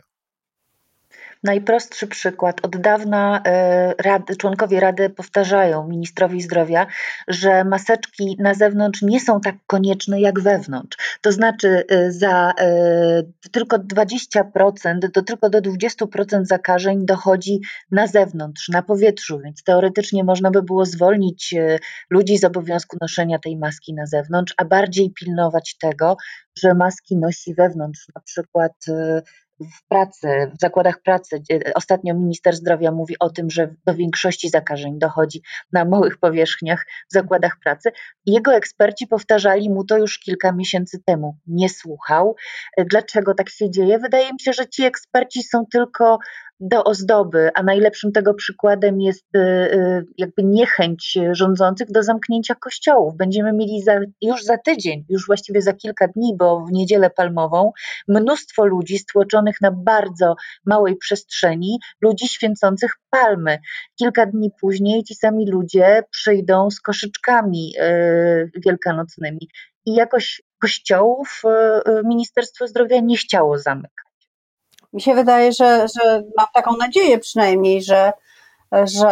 Najprostszy 1.44 2.08
przykład. 2.08 2.66
Od 2.66 2.78
dawna 2.78 3.42
e, 3.46 4.36
członkowie 4.38 4.80
Rady 4.80 5.10
powtarzają 5.10 5.88
ministrowi 5.88 6.42
zdrowia, 6.42 6.88
że 7.28 7.64
maseczki 7.64 8.38
na 8.40 8.54
zewnątrz 8.54 9.02
nie 9.02 9.20
są 9.20 9.42
tak 9.42 9.56
konieczne 9.68 10.22
jak 10.22 10.40
wewnątrz. 10.40 11.18
To 11.22 11.32
znaczy 11.32 11.84
e, 11.90 12.12
za 12.12 12.54
e, 12.60 13.24
tylko 13.52 13.78
20% 13.78 14.44
do 15.14 15.22
tylko 15.22 15.50
do 15.50 15.62
20% 15.62 16.46
zakażeń 16.46 17.06
dochodzi 17.06 17.62
na 17.92 18.08
zewnątrz, 18.08 18.70
na 18.70 18.82
powietrzu, 18.82 19.40
więc 19.40 19.64
teoretycznie 19.64 20.24
można 20.24 20.52
by 20.52 20.64
było 20.64 20.86
zwolnić 20.86 21.56
ludzi 22.10 22.38
z 22.38 22.44
obowiązku 22.44 22.98
noszenia 23.02 23.40
tej 23.40 23.58
maski 23.58 23.94
na 23.94 24.06
zewnątrz, 24.06 24.54
a 24.58 24.66
bardziej 24.66 25.14
pilnować 25.14 25.78
tego, 25.78 26.18
że 26.60 26.74
maski 26.74 27.18
nosi 27.18 27.54
wewnątrz, 27.54 28.08
na 28.16 28.22
przykład 28.22 28.74
w 29.60 29.88
pracy, 29.88 30.52
w 30.58 30.62
zakładach 30.62 31.02
pracy. 31.02 31.42
Ostatnio 31.76 32.14
minister 32.14 32.56
zdrowia 32.56 32.92
mówi 32.92 33.16
o 33.20 33.30
tym, 33.30 33.50
że 33.50 33.76
do 33.86 33.94
większości 33.94 34.50
zakażeń 34.50 35.00
dochodzi 35.00 35.42
na 35.72 35.86
małych 35.86 36.18
powierzchniach 36.18 36.86
w 37.10 37.14
zakładach 37.14 37.58
pracy. 37.64 37.92
Jego 38.26 38.54
eksperci 38.54 39.08
powtarzali 39.08 39.70
mu 39.70 39.84
to 39.84 39.98
już 39.98 40.20
kilka 40.20 40.52
miesięcy 40.52 41.00
temu. 41.06 41.38
Nie 41.48 41.70
słuchał. 41.70 42.36
Dlaczego 42.92 43.34
tak 43.34 43.50
się 43.50 43.72
dzieje? 43.72 44.00
Wydaje 44.00 44.34
mi 44.34 44.40
się, 44.40 44.54
że 44.54 44.68
ci 44.68 44.84
eksperci 44.84 45.44
są 45.44 45.66
tylko 45.72 46.20
do 46.60 46.84
ozdoby, 46.84 47.50
a 47.56 47.64
najlepszym 47.64 48.12
tego 48.12 48.34
przykładem 48.34 49.02
jest 49.02 49.36
y, 49.36 49.40
y, 49.40 50.06
jakby 50.18 50.44
niechęć 50.44 51.18
rządzących 51.32 51.92
do 51.92 52.04
zamknięcia 52.04 52.56
kościołów. 52.56 53.18
Będziemy 53.18 53.54
mieli 53.54 53.82
za, 53.82 54.00
już 54.22 54.44
za 54.44 54.58
tydzień, 54.58 55.06
już 55.10 55.28
właściwie 55.28 55.62
za 55.62 55.74
kilka 55.74 56.08
dni, 56.08 56.36
bo 56.38 56.66
w 56.66 56.72
niedzielę 56.72 57.10
palmową, 57.10 57.72
mnóstwo 58.08 58.66
ludzi 58.66 58.98
stłoczonych 58.98 59.62
na 59.62 59.72
bardzo 59.72 60.36
małej 60.66 60.96
przestrzeni, 60.96 61.80
ludzi 62.02 62.28
święcących 62.28 62.92
palmy. 63.10 63.58
Kilka 64.00 64.26
dni 64.26 64.52
później 64.62 65.04
ci 65.04 65.16
sami 65.16 65.52
ludzie 65.52 66.04
przyjdą 66.12 66.72
z 66.72 66.82
koszyczkami 66.82 67.74
y, 67.82 68.52
wielkanocnymi. 68.66 69.50
I 69.86 69.96
jakoś 69.96 70.42
kościołów 70.62 71.42
Ministerstwo 72.06 72.68
Zdrowia 72.68 73.00
nie 73.00 73.18
chciało 73.18 73.58
zamykać. 73.58 74.07
Mi 74.94 75.02
się 75.02 75.16
wydaje, 75.16 75.52
że, 75.52 75.88
że 75.96 76.24
mam 76.38 76.48
taką 76.54 76.78
nadzieję 76.78 77.20
przynajmniej, 77.20 77.84
że, 77.84 78.12
że 78.72 79.10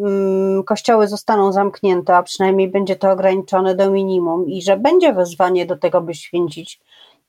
mm, 0.00 0.64
kościoły 0.64 1.08
zostaną 1.08 1.52
zamknięte, 1.52 2.16
a 2.16 2.22
przynajmniej 2.22 2.68
będzie 2.68 2.96
to 2.96 3.10
ograniczone 3.10 3.74
do 3.74 3.90
minimum 3.90 4.48
i 4.48 4.62
że 4.62 4.76
będzie 4.76 5.12
wezwanie 5.12 5.66
do 5.66 5.76
tego, 5.76 6.00
by 6.00 6.14
święcić 6.14 6.80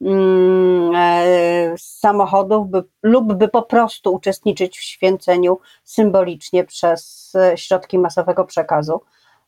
mm, 0.01 0.96
e, 0.96 1.77
z 1.77 2.00
samochodów 2.00 2.69
by, 2.69 2.84
lub 3.03 3.34
by 3.34 3.48
po 3.48 3.62
prostu 3.62 4.13
uczestniczyć 4.13 4.77
w 4.77 4.84
święceniu 4.84 5.60
symbolicznie 5.84 6.63
przez 6.63 7.34
środki 7.55 8.00
masowego 8.00 8.46
przekazu. 8.46 9.01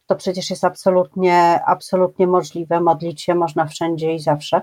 To 0.07 0.15
przecież 0.15 0.49
jest 0.49 0.63
absolutnie, 0.63 1.59
absolutnie 1.65 2.27
możliwe. 2.27 2.81
Modlić 2.81 3.21
się 3.21 3.35
można 3.35 3.65
wszędzie 3.65 4.13
i 4.13 4.19
zawsze. 4.19 4.61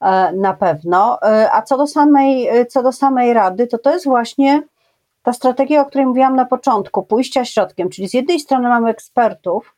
E, 0.00 0.32
na 0.32 0.54
pewno. 0.54 1.18
E, 1.22 1.52
a 1.52 1.62
co 1.62 1.78
do 1.78 1.86
samej, 1.86 2.48
e, 2.48 2.66
co 2.66 2.82
do 2.82 2.92
samej 2.92 3.32
rady, 3.32 3.66
to 3.66 3.78
to 3.78 3.92
jest 3.92 4.04
właśnie 4.04 4.62
ta 5.22 5.32
strategia, 5.32 5.80
o 5.80 5.84
której 5.84 6.06
mówiłam 6.06 6.36
na 6.36 6.44
początku, 6.44 7.02
pójścia 7.02 7.44
środkiem, 7.44 7.88
czyli 7.88 8.08
z 8.08 8.14
jednej 8.14 8.40
strony 8.40 8.68
mamy 8.68 8.90
ekspertów, 8.90 9.74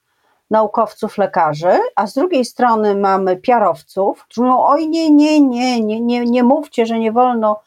naukowców, 0.50 1.19
lekarzy, 1.19 1.79
a 1.97 2.07
z 2.07 2.15
drugiej 2.15 2.45
strony 2.45 2.95
mamy 2.95 3.37
piarowców, 3.37 4.25
którzy 4.25 4.41
mówią, 4.41 4.59
oj 4.59 4.89
nie, 4.89 5.11
nie, 5.11 5.41
nie, 5.41 5.81
nie, 5.81 6.00
nie, 6.00 6.25
nie 6.25 6.43
mówcie, 6.43 6.87
że 6.87 6.99
nie 6.99 7.12
wolno 7.12 7.61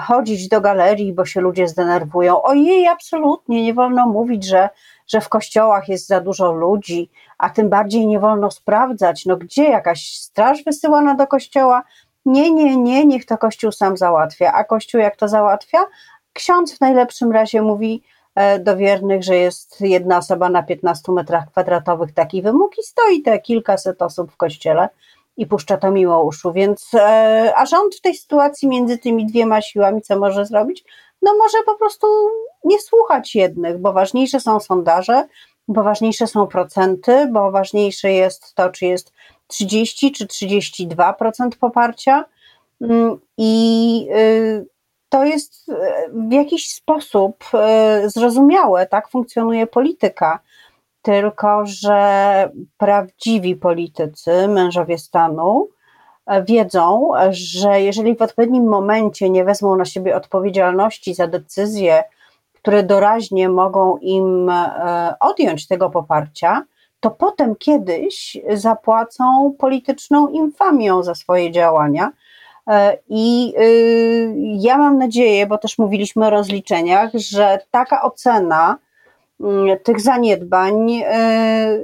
chodzić 0.00 0.48
do 0.48 0.60
galerii, 0.60 1.12
bo 1.12 1.24
się 1.24 1.40
ludzie 1.40 1.68
zdenerwują. 1.68 2.42
Ojej, 2.42 2.88
absolutnie, 2.88 3.62
nie 3.62 3.74
wolno 3.74 4.06
mówić, 4.06 4.44
że 4.44 4.68
że 5.06 5.20
w 5.20 5.28
kościołach 5.28 5.88
jest 5.88 6.06
za 6.06 6.20
dużo 6.20 6.52
ludzi, 6.52 7.10
a 7.38 7.50
tym 7.50 7.68
bardziej 7.68 8.06
nie 8.06 8.20
wolno 8.20 8.50
sprawdzać, 8.50 9.26
no 9.26 9.36
gdzie 9.36 9.64
jakaś 9.64 10.08
straż 10.08 10.64
wysyłana 10.64 11.14
do 11.14 11.26
kościoła? 11.26 11.82
Nie, 12.26 12.50
nie, 12.50 12.76
nie, 12.76 13.06
niech 13.06 13.26
to 13.26 13.38
kościół 13.38 13.72
sam 13.72 13.96
załatwia. 13.96 14.52
A 14.52 14.64
kościół 14.64 15.00
jak 15.00 15.16
to 15.16 15.28
załatwia? 15.28 15.78
Ksiądz 16.32 16.76
w 16.76 16.80
najlepszym 16.80 17.32
razie 17.32 17.62
mówi 17.62 18.02
e, 18.34 18.58
do 18.58 18.76
wiernych, 18.76 19.22
że 19.22 19.36
jest 19.36 19.80
jedna 19.80 20.18
osoba 20.18 20.48
na 20.48 20.62
15 20.62 21.12
metrach 21.12 21.50
kwadratowych 21.50 22.12
taki 22.12 22.42
wymóg 22.42 22.78
i 22.78 22.82
stoi 22.82 23.22
te 23.22 23.38
kilkaset 23.38 24.02
osób 24.02 24.32
w 24.32 24.36
kościele 24.36 24.88
i 25.36 25.46
puszcza 25.46 25.76
to 25.76 25.90
miło 25.90 26.24
uszu. 26.24 26.52
Więc, 26.52 26.90
e, 26.94 27.52
a 27.56 27.66
rząd 27.66 27.94
w 27.94 28.00
tej 28.00 28.14
sytuacji 28.14 28.68
między 28.68 28.98
tymi 28.98 29.26
dwiema 29.26 29.62
siłami 29.62 30.02
co 30.02 30.18
może 30.18 30.46
zrobić? 30.46 30.84
No 31.26 31.34
może 31.38 31.58
po 31.66 31.74
prostu 31.74 32.06
nie 32.64 32.80
słuchać 32.80 33.34
jednych, 33.34 33.78
bo 33.78 33.92
ważniejsze 33.92 34.40
są 34.40 34.60
sondaże, 34.60 35.28
bo 35.68 35.82
ważniejsze 35.82 36.26
są 36.26 36.46
procenty, 36.46 37.28
bo 37.32 37.50
ważniejsze 37.50 38.12
jest 38.12 38.54
to, 38.54 38.70
czy 38.70 38.86
jest 38.86 39.12
30 39.46 40.12
czy 40.12 40.26
32% 40.26 41.48
poparcia. 41.60 42.24
Mm, 42.80 43.18
I 43.38 44.08
y, 44.16 44.66
to 45.08 45.24
jest 45.24 45.68
y, 45.68 45.74
w 46.28 46.32
jakiś 46.32 46.74
sposób 46.74 47.44
y, 48.04 48.10
zrozumiałe, 48.10 48.86
tak 48.86 49.08
funkcjonuje 49.08 49.66
polityka. 49.66 50.40
Tylko, 51.02 51.62
że 51.66 52.50
prawdziwi 52.78 53.56
politycy, 53.56 54.48
mężowie 54.48 54.98
stanu, 54.98 55.68
wiedzą, 56.46 57.10
że 57.30 57.80
jeżeli 57.80 58.16
w 58.16 58.22
odpowiednim 58.22 58.64
momencie 58.64 59.30
nie 59.30 59.44
wezmą 59.44 59.76
na 59.76 59.84
siebie 59.84 60.16
odpowiedzialności 60.16 61.14
za 61.14 61.26
decyzje, 61.26 62.04
które 62.52 62.82
doraźnie 62.82 63.48
mogą 63.48 63.96
im 63.96 64.50
e, 64.50 65.14
odjąć 65.20 65.66
tego 65.66 65.90
poparcia, 65.90 66.64
to 67.00 67.10
potem 67.10 67.56
kiedyś 67.56 68.36
zapłacą 68.54 69.54
polityczną 69.58 70.28
infamią 70.28 71.02
za 71.02 71.14
swoje 71.14 71.50
działania. 71.50 72.10
E, 72.68 72.98
I 73.08 73.54
y, 73.60 74.34
ja 74.36 74.78
mam 74.78 74.98
nadzieję, 74.98 75.46
bo 75.46 75.58
też 75.58 75.78
mówiliśmy 75.78 76.26
o 76.26 76.30
rozliczeniach, 76.30 77.10
że 77.14 77.58
taka 77.70 78.02
ocena 78.02 78.78
mm, 79.40 79.78
tych 79.78 80.00
zaniedbań 80.00 80.92
e, 80.92 81.78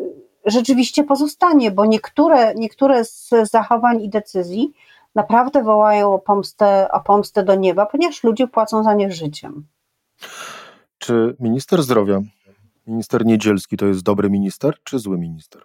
rzeczywiście 0.47 1.05
pozostanie, 1.05 1.71
bo 1.71 1.87
niektóre, 1.87 2.55
niektóre 2.55 3.05
z 3.05 3.31
zachowań 3.51 4.03
i 4.03 4.09
decyzji 4.09 4.73
naprawdę 5.15 5.63
wołają 5.63 6.15
o 6.15 6.19
pomstę, 6.19 6.89
o 6.93 7.01
pomstę 7.01 7.45
do 7.45 7.55
nieba, 7.55 7.87
ponieważ 7.87 8.25
ludzie 8.25 8.49
płacą 8.49 8.83
za 8.83 8.95
nie 8.95 9.13
życiem. 9.13 9.67
Czy 10.99 11.37
minister 11.41 11.83
zdrowia, 11.83 12.21
minister 12.87 13.27
Niedzielski 13.27 13.77
to 13.77 13.87
jest 13.87 14.03
dobry 14.03 14.31
minister, 14.31 14.75
czy 14.85 14.99
zły 14.99 15.19
minister? 15.19 15.63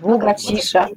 Długa 0.00 0.34
cisza. 0.34 0.88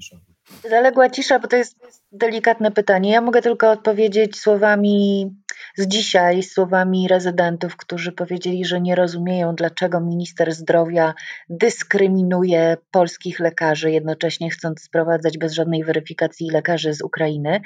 Zaległa 0.69 1.09
cisza, 1.09 1.39
bo 1.39 1.47
to 1.47 1.55
jest 1.55 1.77
delikatne 2.11 2.71
pytanie. 2.71 3.11
Ja 3.11 3.21
mogę 3.21 3.41
tylko 3.41 3.71
odpowiedzieć 3.71 4.39
słowami 4.39 5.29
z 5.75 5.87
dzisiaj, 5.87 6.43
słowami 6.43 7.07
rezydentów, 7.07 7.77
którzy 7.77 8.11
powiedzieli, 8.11 8.65
że 8.65 8.81
nie 8.81 8.95
rozumieją, 8.95 9.55
dlaczego 9.55 10.01
minister 10.01 10.53
zdrowia 10.53 11.13
dyskryminuje 11.49 12.77
polskich 12.91 13.39
lekarzy, 13.39 13.91
jednocześnie 13.91 14.49
chcąc 14.49 14.81
sprowadzać 14.81 15.37
bez 15.37 15.53
żadnej 15.53 15.83
weryfikacji 15.83 16.49
lekarzy 16.51 16.93
z 16.93 17.01
Ukrainy. 17.01 17.61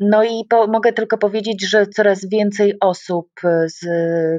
No 0.00 0.24
i 0.24 0.44
po, 0.48 0.66
mogę 0.66 0.92
tylko 0.92 1.18
powiedzieć, 1.18 1.70
że 1.70 1.86
coraz 1.86 2.28
więcej 2.28 2.74
osób, 2.80 3.28
z, 3.66 3.84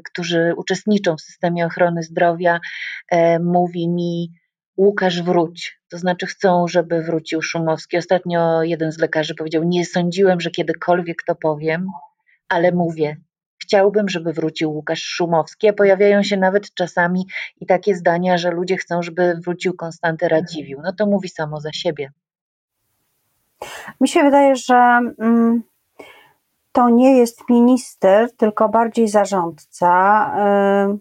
którzy 0.03 0.53
uczestniczą 0.57 1.15
w 1.15 1.21
systemie 1.21 1.65
ochrony 1.65 2.03
zdrowia, 2.03 2.59
e, 3.11 3.39
mówi 3.39 3.89
mi, 3.89 4.31
Łukasz 4.77 5.21
wróć. 5.21 5.76
To 5.89 5.97
znaczy 5.97 6.25
chcą, 6.25 6.67
żeby 6.67 7.01
wrócił 7.01 7.41
Szumowski. 7.41 7.97
Ostatnio 7.97 8.63
jeden 8.63 8.91
z 8.91 8.97
lekarzy 8.97 9.35
powiedział, 9.35 9.63
nie 9.63 9.85
sądziłem, 9.85 10.41
że 10.41 10.51
kiedykolwiek 10.51 11.23
to 11.23 11.35
powiem, 11.35 11.87
ale 12.49 12.71
mówię, 12.71 13.17
chciałbym, 13.57 14.09
żeby 14.09 14.33
wrócił 14.33 14.71
Łukasz 14.71 15.03
Szumowski, 15.03 15.69
a 15.69 15.73
pojawiają 15.73 16.23
się 16.23 16.37
nawet 16.37 16.73
czasami 16.73 17.27
i 17.61 17.65
takie 17.65 17.95
zdania, 17.95 18.37
że 18.37 18.51
ludzie 18.51 18.77
chcą, 18.77 19.01
żeby 19.01 19.39
wrócił 19.45 19.73
Konstanty 19.73 20.27
Radziwiłł. 20.27 20.81
No 20.83 20.93
to 20.93 21.05
mówi 21.05 21.29
samo 21.29 21.61
za 21.61 21.73
siebie. 21.73 22.11
Mi 24.01 24.07
się 24.07 24.23
wydaje, 24.23 24.55
że 24.55 24.99
mm, 25.19 25.63
to 26.71 26.89
nie 26.89 27.17
jest 27.17 27.49
minister, 27.49 28.35
tylko 28.35 28.69
bardziej 28.69 29.07
zarządca. 29.07 29.87
Y, 30.93 30.97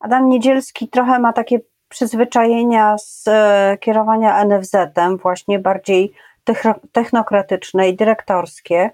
Adam 0.00 0.28
Niedzielski 0.28 0.88
trochę 0.88 1.18
ma 1.18 1.32
takie 1.32 1.60
przyzwyczajenia 1.90 2.98
z 2.98 3.24
e, 3.28 3.76
kierowania 3.80 4.44
NFZ-em, 4.44 5.16
właśnie 5.16 5.58
bardziej 5.58 6.12
technokratyczne 6.92 7.88
i 7.88 7.96
dyrektorskie. 7.96 8.90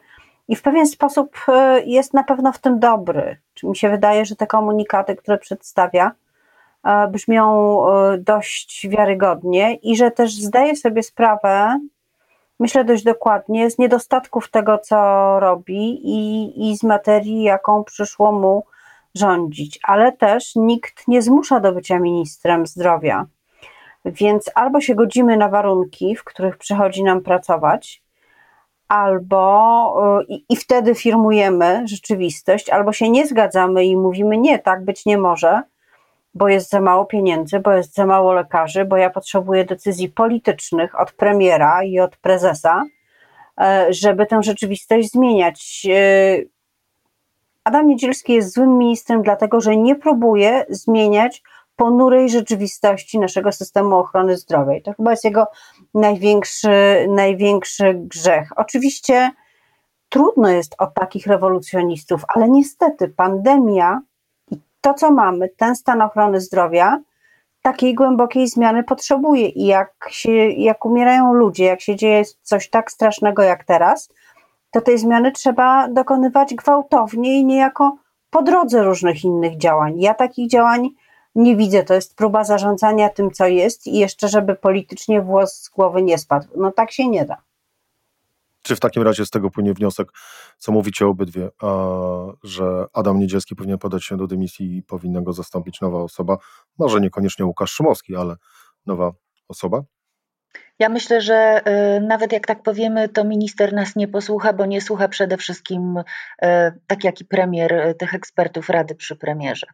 I 0.48 0.56
w 0.56 0.62
pewien 0.62 0.86
sposób 0.86 1.36
e, 1.48 1.80
jest 1.80 2.14
na 2.14 2.24
pewno 2.24 2.52
w 2.52 2.58
tym 2.58 2.78
dobry. 2.78 3.36
Mi 3.62 3.76
się 3.76 3.88
wydaje, 3.88 4.24
że 4.24 4.36
te 4.36 4.46
komunikaty, 4.46 5.16
które 5.16 5.38
przedstawia, 5.38 6.12
e, 6.84 7.08
brzmią 7.08 7.76
dość 8.18 8.88
wiarygodnie 8.88 9.74
i 9.74 9.96
że 9.96 10.10
też 10.10 10.34
zdaje 10.34 10.76
sobie 10.76 11.02
sprawę 11.02 11.78
myślę 12.58 12.84
dość 12.84 13.02
dokładnie, 13.02 13.70
z 13.70 13.78
niedostatków 13.78 14.50
tego, 14.50 14.78
co 14.78 14.96
robi 15.40 16.00
i, 16.04 16.70
i 16.70 16.76
z 16.76 16.82
materii, 16.82 17.42
jaką 17.42 17.84
przyszło 17.84 18.32
mu 18.32 18.64
rządzić, 19.16 19.78
ale 19.82 20.12
też 20.12 20.52
nikt 20.56 21.08
nie 21.08 21.22
zmusza 21.22 21.60
do 21.60 21.72
bycia 21.72 21.98
ministrem 21.98 22.66
zdrowia. 22.66 23.26
Więc 24.04 24.50
albo 24.54 24.80
się 24.80 24.94
godzimy 24.94 25.36
na 25.36 25.48
warunki, 25.48 26.16
w 26.16 26.24
których 26.24 26.56
przychodzi 26.56 27.04
nam 27.04 27.20
pracować, 27.20 28.02
albo 28.88 30.24
i, 30.28 30.44
i, 30.48 30.56
wtedy 30.56 30.94
firmujemy 30.94 31.82
rzeczywistość, 31.88 32.70
albo 32.70 32.92
się 32.92 33.10
nie 33.10 33.26
zgadzamy 33.26 33.84
i 33.84 33.96
mówimy 33.96 34.38
nie, 34.38 34.58
tak 34.58 34.84
być 34.84 35.06
nie 35.06 35.18
może, 35.18 35.62
bo 36.34 36.48
jest 36.48 36.70
za 36.70 36.80
mało 36.80 37.04
pieniędzy, 37.04 37.60
bo 37.60 37.72
jest 37.72 37.94
za 37.94 38.06
mało 38.06 38.32
lekarzy, 38.32 38.84
bo 38.84 38.96
ja 38.96 39.10
potrzebuję 39.10 39.64
decyzji 39.64 40.08
politycznych 40.08 41.00
od 41.00 41.12
premiera 41.12 41.82
i 41.84 42.00
od 42.00 42.16
prezesa, 42.16 42.84
e, 43.60 43.86
żeby 43.90 44.26
tę 44.26 44.42
rzeczywistość 44.42 45.10
zmieniać. 45.10 45.86
Adam 47.66 47.86
Niedzielski 47.86 48.32
jest 48.32 48.54
złym 48.54 48.78
ministrem, 48.78 49.22
dlatego 49.22 49.60
że 49.60 49.76
nie 49.76 49.94
próbuje 49.94 50.66
zmieniać 50.68 51.42
ponurej 51.76 52.30
rzeczywistości 52.30 53.18
naszego 53.18 53.52
systemu 53.52 53.96
ochrony 53.96 54.36
zdrowia. 54.36 54.80
To 54.84 54.92
chyba 54.92 55.10
jest 55.10 55.24
jego 55.24 55.46
największy, 55.94 57.06
największy 57.08 57.94
grzech. 57.94 58.50
Oczywiście 58.56 59.30
trudno 60.08 60.48
jest 60.48 60.74
o 60.78 60.86
takich 60.86 61.26
rewolucjonistów, 61.26 62.22
ale 62.28 62.48
niestety 62.48 63.08
pandemia 63.08 64.00
i 64.50 64.56
to, 64.80 64.94
co 64.94 65.10
mamy, 65.10 65.48
ten 65.48 65.76
stan 65.76 66.02
ochrony 66.02 66.40
zdrowia, 66.40 67.00
takiej 67.62 67.94
głębokiej 67.94 68.48
zmiany 68.48 68.84
potrzebuje. 68.84 69.48
I 69.48 69.66
jak, 69.66 69.92
się, 70.10 70.32
jak 70.48 70.84
umierają 70.84 71.32
ludzie, 71.32 71.64
jak 71.64 71.80
się 71.80 71.96
dzieje 71.96 72.22
coś 72.42 72.70
tak 72.70 72.90
strasznego 72.90 73.42
jak 73.42 73.64
teraz, 73.64 74.08
to 74.76 74.80
tej 74.80 74.98
zmiany 74.98 75.32
trzeba 75.32 75.88
dokonywać 75.88 76.54
gwałtownie 76.54 77.40
i 77.40 77.44
niejako 77.44 77.96
po 78.30 78.42
drodze 78.42 78.82
różnych 78.82 79.24
innych 79.24 79.58
działań. 79.58 80.00
Ja 80.00 80.14
takich 80.14 80.50
działań 80.50 80.88
nie 81.34 81.56
widzę. 81.56 81.82
To 81.82 81.94
jest 81.94 82.16
próba 82.16 82.44
zarządzania 82.44 83.08
tym, 83.08 83.30
co 83.30 83.46
jest 83.46 83.86
i 83.86 83.98
jeszcze, 83.98 84.28
żeby 84.28 84.54
politycznie 84.54 85.22
włos 85.22 85.54
z 85.54 85.68
głowy 85.68 86.02
nie 86.02 86.18
spadł. 86.18 86.46
No 86.56 86.72
tak 86.72 86.92
się 86.92 87.08
nie 87.08 87.24
da. 87.24 87.36
Czy 88.62 88.76
w 88.76 88.80
takim 88.80 89.02
razie 89.02 89.26
z 89.26 89.30
tego 89.30 89.50
płynie 89.50 89.74
wniosek, 89.74 90.12
co 90.58 90.72
mówicie 90.72 91.06
obydwie, 91.06 91.50
że 92.42 92.86
Adam 92.92 93.18
Niedzielski 93.18 93.56
powinien 93.56 93.78
podać 93.78 94.04
się 94.04 94.16
do 94.16 94.26
dymisji 94.26 94.76
i 94.76 94.82
powinna 94.82 95.20
go 95.20 95.32
zastąpić 95.32 95.80
nowa 95.80 95.98
osoba? 95.98 96.36
Może 96.78 97.00
niekoniecznie 97.00 97.44
Łukasz 97.44 97.72
Szymowski, 97.72 98.16
ale 98.16 98.36
nowa 98.86 99.12
osoba? 99.48 99.82
Ja 100.78 100.88
myślę, 100.88 101.20
że 101.20 101.62
y, 101.96 102.00
nawet 102.00 102.32
jak 102.32 102.46
tak 102.46 102.62
powiemy, 102.62 103.08
to 103.08 103.24
minister 103.24 103.72
nas 103.72 103.96
nie 103.96 104.08
posłucha, 104.08 104.52
bo 104.52 104.66
nie 104.66 104.80
słucha 104.80 105.08
przede 105.08 105.36
wszystkim, 105.36 105.96
y, 105.98 106.02
tak 106.86 107.04
jak 107.04 107.20
i 107.20 107.24
premier, 107.24 107.72
y, 107.72 107.94
tych 107.94 108.14
ekspertów 108.14 108.68
Rady 108.68 108.94
przy 108.94 109.16
premierze. 109.16 109.66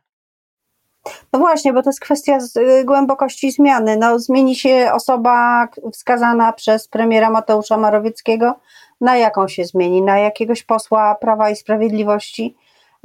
No 1.32 1.38
właśnie, 1.38 1.72
bo 1.72 1.82
to 1.82 1.88
jest 1.88 2.00
kwestia 2.00 2.38
głębokości 2.84 3.52
zmiany. 3.52 3.96
No, 3.96 4.18
zmieni 4.18 4.56
się 4.56 4.90
osoba 4.92 5.68
wskazana 5.92 6.52
przez 6.52 6.88
premiera 6.88 7.30
Mateusza 7.30 7.76
Morawieckiego, 7.76 8.60
na 9.00 9.16
jaką 9.16 9.48
się 9.48 9.64
zmieni? 9.64 10.02
Na 10.02 10.18
jakiegoś 10.18 10.62
posła 10.62 11.14
Prawa 11.14 11.50
i 11.50 11.56
Sprawiedliwości? 11.56 12.56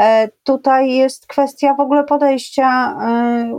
E, 0.02 0.30
tutaj 0.44 0.92
jest 0.92 1.28
kwestia 1.28 1.74
w 1.74 1.80
ogóle 1.80 2.04
podejścia 2.04 2.98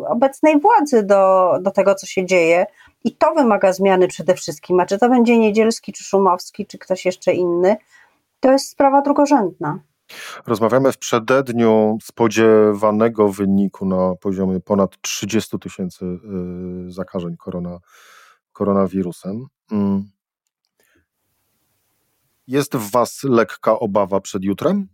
obecnej 0.09 0.61
władzy 0.61 1.03
do, 1.03 1.53
do 1.61 1.71
tego, 1.71 1.95
co 1.95 2.07
się 2.07 2.27
dzieje. 2.27 2.67
I 3.05 3.17
to 3.17 3.35
wymaga 3.35 3.73
zmiany 3.73 4.09
przede 4.09 4.35
wszystkim. 4.35 4.81
A 4.81 4.87
czy 4.87 4.99
to 4.99 5.09
będzie 5.09 5.39
Niedzielski, 5.39 5.93
czy 5.93 6.05
Szumowski, 6.05 6.67
czy 6.67 6.79
ktoś 6.79 7.05
jeszcze 7.05 7.33
inny, 7.33 7.77
to 8.41 8.53
jest 8.53 8.69
sprawa 8.69 9.03
drugorzędna. 9.03 9.81
Rozmawiamy 10.47 10.93
w 10.93 10.99
przededniu 10.99 11.99
spodziewanego 12.03 13.29
wyniku 13.29 13.87
na 13.87 14.15
poziomie 14.21 14.61
ponad 14.61 15.01
30 15.01 15.59
tysięcy 15.59 16.05
y, 16.05 16.19
zakażeń 16.93 17.37
korona, 17.37 17.79
koronawirusem. 18.53 19.47
Mm. 19.71 20.11
Jest 22.47 22.77
w 22.77 22.91
Was 22.91 23.23
lekka 23.23 23.79
obawa 23.79 24.21
przed 24.21 24.45
jutrem? 24.45 24.89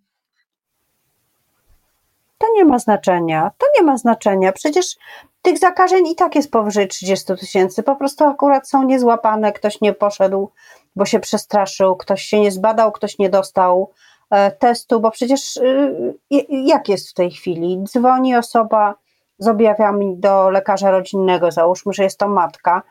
Nie 2.54 2.64
ma 2.64 2.78
znaczenia. 2.78 3.50
To 3.58 3.66
nie 3.78 3.84
ma 3.84 3.96
znaczenia. 3.96 4.52
Przecież 4.52 4.96
tych 5.42 5.58
zakażeń 5.58 6.06
i 6.06 6.14
tak 6.14 6.34
jest 6.34 6.50
powyżej 6.50 6.88
30 6.88 7.36
tysięcy. 7.36 7.82
Po 7.82 7.96
prostu 7.96 8.24
akurat 8.24 8.68
są 8.68 8.82
niezłapane. 8.82 9.52
Ktoś 9.52 9.80
nie 9.80 9.92
poszedł, 9.92 10.50
bo 10.96 11.04
się 11.04 11.20
przestraszył, 11.20 11.96
ktoś 11.96 12.22
się 12.22 12.40
nie 12.40 12.50
zbadał, 12.50 12.92
ktoś 12.92 13.18
nie 13.18 13.30
dostał 13.30 13.90
E, 14.34 14.50
testu, 14.50 15.00
bo 15.00 15.10
przecież 15.10 15.56
y, 15.56 16.14
jak 16.50 16.88
jest 16.88 17.10
w 17.10 17.14
tej 17.14 17.30
chwili? 17.30 17.78
Dzwoni 17.84 18.36
osoba 18.36 18.94
z 19.38 19.48
objawami 19.48 20.16
do 20.16 20.50
lekarza 20.50 20.90
rodzinnego, 20.90 21.50
załóżmy, 21.50 21.92
że 21.92 22.02
jest 22.02 22.18
to 22.18 22.28
matka, 22.28 22.82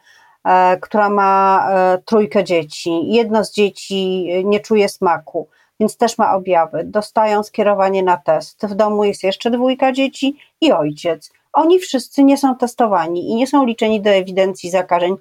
e, 0.45 0.77
która 0.77 1.09
ma 1.09 1.65
e, 1.69 1.97
trójkę 2.05 2.43
dzieci. 2.43 2.99
Jedno 3.03 3.45
z 3.45 3.53
dzieci 3.53 4.27
nie 4.45 4.59
czuje 4.59 4.89
smaku, 4.89 5.47
więc 5.79 5.97
też 5.97 6.17
ma 6.17 6.35
objawy. 6.35 6.83
Dostają 6.85 7.43
skierowanie 7.43 8.03
na 8.03 8.17
test. 8.17 8.65
W 8.65 8.75
domu 8.75 9.03
jest 9.03 9.23
jeszcze 9.23 9.51
dwójka 9.51 9.91
dzieci 9.91 10.37
i 10.61 10.71
ojciec. 10.71 11.31
Oni 11.53 11.79
wszyscy 11.79 12.23
nie 12.23 12.37
są 12.37 12.55
testowani 12.55 13.31
i 13.31 13.35
nie 13.35 13.47
są 13.47 13.65
liczeni 13.65 14.01
do 14.01 14.09
ewidencji 14.09 14.69
zakażeń. 14.69 15.15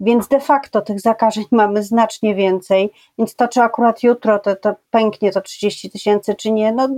Więc 0.00 0.28
de 0.28 0.40
facto 0.40 0.80
tych 0.80 1.00
zakażeń 1.00 1.44
mamy 1.52 1.82
znacznie 1.82 2.34
więcej, 2.34 2.90
więc 3.18 3.34
to, 3.34 3.48
czy 3.48 3.62
akurat 3.62 4.02
jutro 4.02 4.38
to, 4.38 4.56
to 4.56 4.74
pęknie 4.90 5.32
to 5.32 5.40
30 5.40 5.90
tysięcy, 5.90 6.34
czy 6.34 6.52
nie, 6.52 6.72
no, 6.72 6.88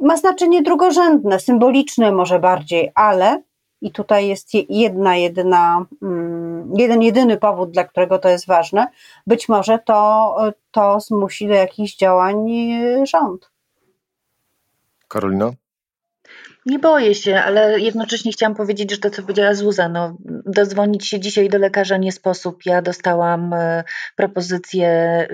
ma 0.00 0.16
znaczenie 0.16 0.62
drugorzędne, 0.62 1.40
symboliczne 1.40 2.12
może 2.12 2.38
bardziej, 2.38 2.92
ale 2.94 3.42
i 3.80 3.92
tutaj 3.92 4.28
jest 4.28 4.48
jedna, 4.68 5.16
jedyna, 5.16 5.86
mm, 6.02 6.72
jeden, 6.76 7.02
jedyny 7.02 7.36
powód, 7.36 7.70
dla 7.70 7.84
którego 7.84 8.18
to 8.18 8.28
jest 8.28 8.46
ważne, 8.46 8.86
być 9.26 9.48
może 9.48 9.78
to, 9.78 10.36
to 10.70 11.00
zmusi 11.00 11.48
do 11.48 11.54
jakichś 11.54 11.96
działań 11.96 12.46
rząd. 13.04 13.50
Karolina? 15.08 15.52
Nie 16.66 16.78
boję 16.78 17.14
się, 17.14 17.36
ale 17.36 17.80
jednocześnie 17.80 18.32
chciałam 18.32 18.54
powiedzieć, 18.54 18.90
że 18.90 18.98
to, 18.98 19.10
co 19.10 19.22
powiedziała 19.22 19.54
Zuza, 19.54 19.88
no, 19.88 20.16
dozwonić 20.46 21.08
się 21.08 21.20
dzisiaj 21.20 21.48
do 21.48 21.58
lekarza 21.58 21.96
nie 21.96 22.12
sposób. 22.12 22.66
Ja 22.66 22.82
dostałam 22.82 23.52
e, 23.52 23.84
propozycję 24.16 24.88
e, 24.88 25.26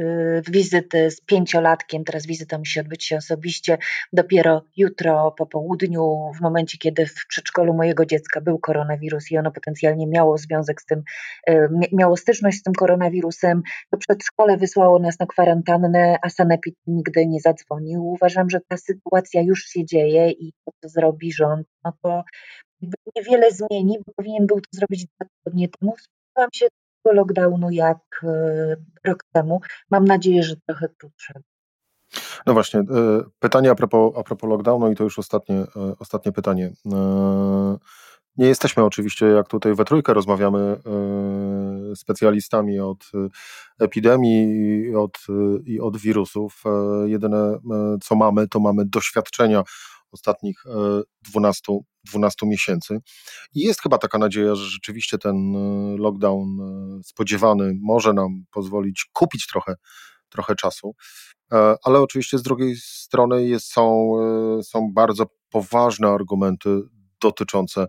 wizyty 0.48 1.10
z 1.10 1.20
pięciolatkiem, 1.20 2.04
teraz 2.04 2.26
wizyta 2.26 2.58
musi 2.58 2.80
odbyć 2.80 3.04
się 3.04 3.16
osobiście 3.16 3.78
dopiero 4.12 4.62
jutro 4.76 5.34
po 5.38 5.46
południu, 5.46 6.32
w 6.38 6.40
momencie, 6.40 6.78
kiedy 6.78 7.06
w 7.06 7.26
przedszkolu 7.28 7.74
mojego 7.74 8.06
dziecka 8.06 8.40
był 8.40 8.58
koronawirus 8.58 9.30
i 9.30 9.38
ono 9.38 9.50
potencjalnie 9.50 10.06
miało 10.06 10.38
związek 10.38 10.82
z 10.82 10.86
tym, 10.86 11.02
e, 11.46 11.68
miało 11.92 12.16
styczność 12.16 12.58
z 12.58 12.62
tym 12.62 12.72
koronawirusem. 12.72 13.62
To 13.90 13.98
przedszkole 13.98 14.56
wysłało 14.56 14.98
nas 14.98 15.18
na 15.18 15.26
kwarantannę, 15.26 16.16
a 16.22 16.28
sanepid 16.28 16.74
nigdy 16.86 17.26
nie 17.26 17.40
zadzwonił. 17.40 18.06
Uważam, 18.06 18.50
że 18.50 18.60
ta 18.68 18.76
sytuacja 18.76 19.42
już 19.42 19.64
się 19.64 19.84
dzieje 19.84 20.30
i 20.30 20.52
to, 20.64 20.72
co 20.82 20.88
zrobi 20.88 21.21
robi 21.22 21.32
rząd, 21.32 21.66
no 21.84 21.92
to 22.02 22.22
niewiele 23.16 23.50
zmieni, 23.50 23.98
bo 24.06 24.12
powinien 24.16 24.46
był 24.46 24.60
to 24.60 24.68
zrobić 24.72 25.06
dwa 25.06 25.26
tygodnie 25.28 25.68
temu. 25.68 25.94
Spodziewałam 25.96 26.50
się 26.52 26.66
tego 27.02 27.16
lockdownu 27.16 27.70
jak 27.70 27.98
e, 28.22 28.76
rok 29.06 29.24
temu. 29.32 29.60
Mam 29.90 30.04
nadzieję, 30.04 30.42
że 30.42 30.56
trochę 30.66 30.88
krótszego. 30.88 31.40
No 32.46 32.52
właśnie, 32.52 32.80
e, 32.80 32.84
pytanie 33.38 33.70
a 33.70 33.74
propos, 33.74 34.12
a 34.16 34.22
propos 34.22 34.50
lockdownu 34.50 34.92
i 34.92 34.96
to 34.96 35.04
już 35.04 35.18
ostatnie, 35.18 35.56
e, 35.56 35.66
ostatnie 35.98 36.32
pytanie. 36.32 36.72
Nie 38.36 38.46
jesteśmy 38.46 38.84
oczywiście, 38.84 39.26
jak 39.26 39.48
tutaj 39.48 39.74
we 39.74 39.84
trójkę 39.84 40.14
rozmawiamy, 40.14 40.76
specjalistami 41.94 42.80
od 42.80 43.04
epidemii 43.80 44.44
i 44.90 44.96
od, 44.96 45.18
i 45.64 45.80
od 45.80 45.96
wirusów. 45.96 46.62
Jedyne, 47.04 47.58
co 48.02 48.14
mamy, 48.14 48.48
to 48.48 48.60
mamy 48.60 48.84
doświadczenia 48.84 49.62
ostatnich 50.12 50.64
12, 51.22 51.72
e, 51.72 51.78
12 52.04 52.46
miesięcy. 52.46 52.98
I 53.54 53.60
jest 53.60 53.82
chyba 53.82 53.98
taka 53.98 54.18
nadzieja, 54.18 54.54
że 54.54 54.64
rzeczywiście 54.64 55.18
ten 55.18 55.56
e, 55.56 55.96
lockdown 55.96 56.60
e, 56.60 57.02
spodziewany 57.04 57.72
może 57.82 58.12
nam 58.12 58.44
pozwolić 58.50 59.06
kupić 59.12 59.46
trochę, 59.46 59.74
trochę 60.28 60.54
czasu. 60.54 60.94
Ale 61.84 62.00
oczywiście 62.00 62.38
z 62.38 62.42
drugiej 62.42 62.76
strony 62.76 63.48
jest, 63.48 63.72
są, 63.72 64.12
są 64.62 64.92
bardzo 64.94 65.26
poważne 65.50 66.08
argumenty 66.08 66.80
dotyczące 67.20 67.86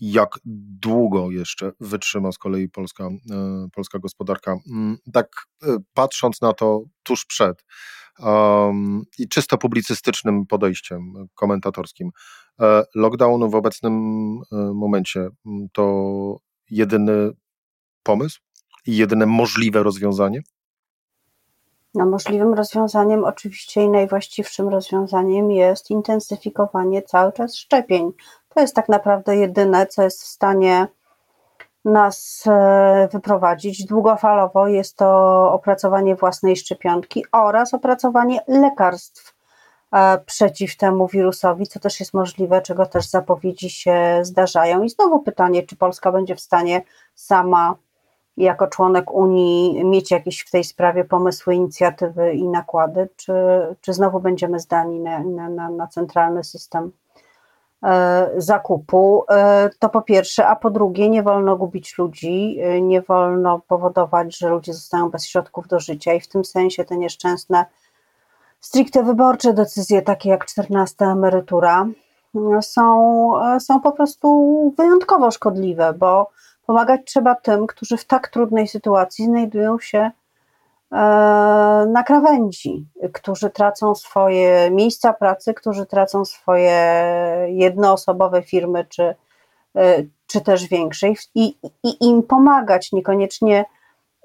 jak 0.00 0.38
długo 0.82 1.30
jeszcze 1.30 1.72
wytrzyma 1.80 2.32
z 2.32 2.38
kolei 2.38 2.68
polska, 2.68 3.08
polska 3.72 3.98
gospodarka. 3.98 4.56
Mm, 4.70 4.96
tak 5.12 5.28
patrząc 5.94 6.40
na 6.40 6.52
to 6.52 6.82
tuż 7.02 7.24
przed, 7.24 7.64
um, 8.20 9.02
i 9.18 9.28
czysto 9.28 9.58
publicystycznym 9.58 10.46
podejściem 10.46 11.12
komentatorskim. 11.34 12.10
E, 12.60 12.84
lockdown 12.94 13.50
w 13.50 13.54
obecnym 13.54 13.92
e, 13.92 14.56
momencie 14.74 15.28
to 15.72 16.36
jedyny 16.70 17.30
pomysł 18.02 18.40
i 18.86 18.96
jedyne 18.96 19.26
możliwe 19.26 19.82
rozwiązanie? 19.82 20.42
No, 21.94 22.06
możliwym 22.06 22.54
rozwiązaniem, 22.54 23.24
oczywiście 23.24 23.82
i 23.82 23.88
najwłaściwszym 23.88 24.68
rozwiązaniem 24.68 25.50
jest 25.50 25.90
intensyfikowanie 25.90 27.02
cały 27.02 27.32
czas 27.32 27.56
szczepień. 27.56 28.12
To 28.48 28.60
jest 28.60 28.74
tak 28.74 28.88
naprawdę 28.88 29.36
jedyne, 29.36 29.86
co 29.86 30.02
jest 30.02 30.22
w 30.22 30.26
stanie 30.26 30.88
nas 31.84 32.44
e, 32.46 33.08
wyprowadzić. 33.12 33.84
Długofalowo 33.84 34.68
jest 34.68 34.96
to 34.96 35.08
opracowanie 35.52 36.16
własnej 36.16 36.56
szczepionki 36.56 37.24
oraz 37.32 37.74
opracowanie 37.74 38.40
lekarstw 38.48 39.34
e, 39.92 40.18
przeciw 40.18 40.76
temu 40.76 41.08
wirusowi, 41.08 41.66
co 41.66 41.80
też 41.80 42.00
jest 42.00 42.14
możliwe, 42.14 42.62
czego 42.62 42.86
też 42.86 43.08
zapowiedzi 43.08 43.70
się 43.70 44.18
zdarzają. 44.22 44.82
I 44.82 44.90
znowu 44.90 45.20
pytanie, 45.20 45.62
czy 45.62 45.76
Polska 45.76 46.12
będzie 46.12 46.36
w 46.36 46.40
stanie 46.40 46.82
sama 47.14 47.74
jako 48.36 48.66
członek 48.66 49.10
Unii 49.10 49.84
mieć 49.84 50.10
jakieś 50.10 50.40
w 50.40 50.50
tej 50.50 50.64
sprawie 50.64 51.04
pomysły, 51.04 51.54
inicjatywy 51.54 52.32
i 52.32 52.48
nakłady, 52.48 53.08
czy, 53.16 53.32
czy 53.80 53.92
znowu 53.92 54.20
będziemy 54.20 54.60
zdani 54.60 55.00
na, 55.00 55.18
na, 55.48 55.68
na 55.70 55.86
centralny 55.86 56.44
system 56.44 56.92
zakupu, 58.36 59.24
e, 59.30 59.70
to 59.78 59.88
po 59.88 60.02
pierwsze, 60.02 60.46
a 60.46 60.56
po 60.56 60.70
drugie, 60.70 61.08
nie 61.08 61.22
wolno 61.22 61.56
gubić 61.56 61.98
ludzi, 61.98 62.58
e, 62.60 62.80
nie 62.80 63.02
wolno 63.02 63.60
powodować, 63.68 64.38
że 64.38 64.48
ludzie 64.48 64.74
zostają 64.74 65.10
bez 65.10 65.26
środków 65.26 65.68
do 65.68 65.80
życia 65.80 66.12
i 66.14 66.20
w 66.20 66.28
tym 66.28 66.44
sensie 66.44 66.84
te 66.84 66.96
nieszczęsne, 66.96 67.66
stricte 68.60 69.02
wyborcze 69.02 69.52
decyzje, 69.52 70.02
takie 70.02 70.30
jak 70.30 70.46
14 70.46 71.04
emerytura, 71.04 71.86
są, 72.60 73.32
są 73.60 73.80
po 73.80 73.92
prostu 73.92 74.74
wyjątkowo 74.76 75.30
szkodliwe, 75.30 75.92
bo 75.92 76.30
Pomagać 76.66 77.00
trzeba 77.04 77.34
tym, 77.34 77.66
którzy 77.66 77.96
w 77.96 78.04
tak 78.04 78.28
trudnej 78.28 78.68
sytuacji 78.68 79.24
znajdują 79.24 79.78
się 79.78 79.98
e, 79.98 80.12
na 81.86 82.02
krawędzi, 82.06 82.86
którzy 83.12 83.50
tracą 83.50 83.94
swoje 83.94 84.70
miejsca 84.70 85.12
pracy, 85.12 85.54
którzy 85.54 85.86
tracą 85.86 86.24
swoje 86.24 86.74
jednoosobowe 87.48 88.42
firmy, 88.42 88.86
czy, 88.88 89.14
e, 89.76 90.02
czy 90.26 90.40
też 90.40 90.68
większe, 90.68 91.08
i, 91.34 91.56
i 91.82 92.08
im 92.08 92.22
pomagać, 92.22 92.92
niekoniecznie 92.92 93.64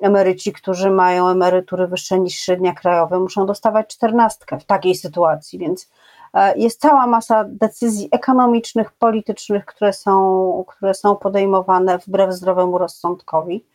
emeryci, 0.02 0.54
którzy 0.54 0.92
mają 0.92 1.28
emerytury 1.28 1.88
wyższe 1.88 2.20
niż 2.20 2.36
średnia 2.36 2.74
krajowa, 2.74 3.20
muszą 3.20 3.46
dostawać 3.46 3.88
czternastkę 3.88 4.60
w 4.60 4.66
takiej 4.66 4.96
sytuacji, 4.96 5.60
więc 5.60 5.90
E, 6.34 6.58
jest 6.58 6.82
cała 6.82 7.08
masa 7.08 7.46
decyzji 7.48 8.08
ekonomicznych, 8.12 8.92
politycznych, 8.92 9.66
które 9.66 9.94
są, 9.94 10.66
które 10.68 10.94
są 10.94 11.16
podejmowane 11.16 11.98
wbrew 11.98 12.34
zdrowemu 12.34 12.78
rozsądkowi. 12.78 13.66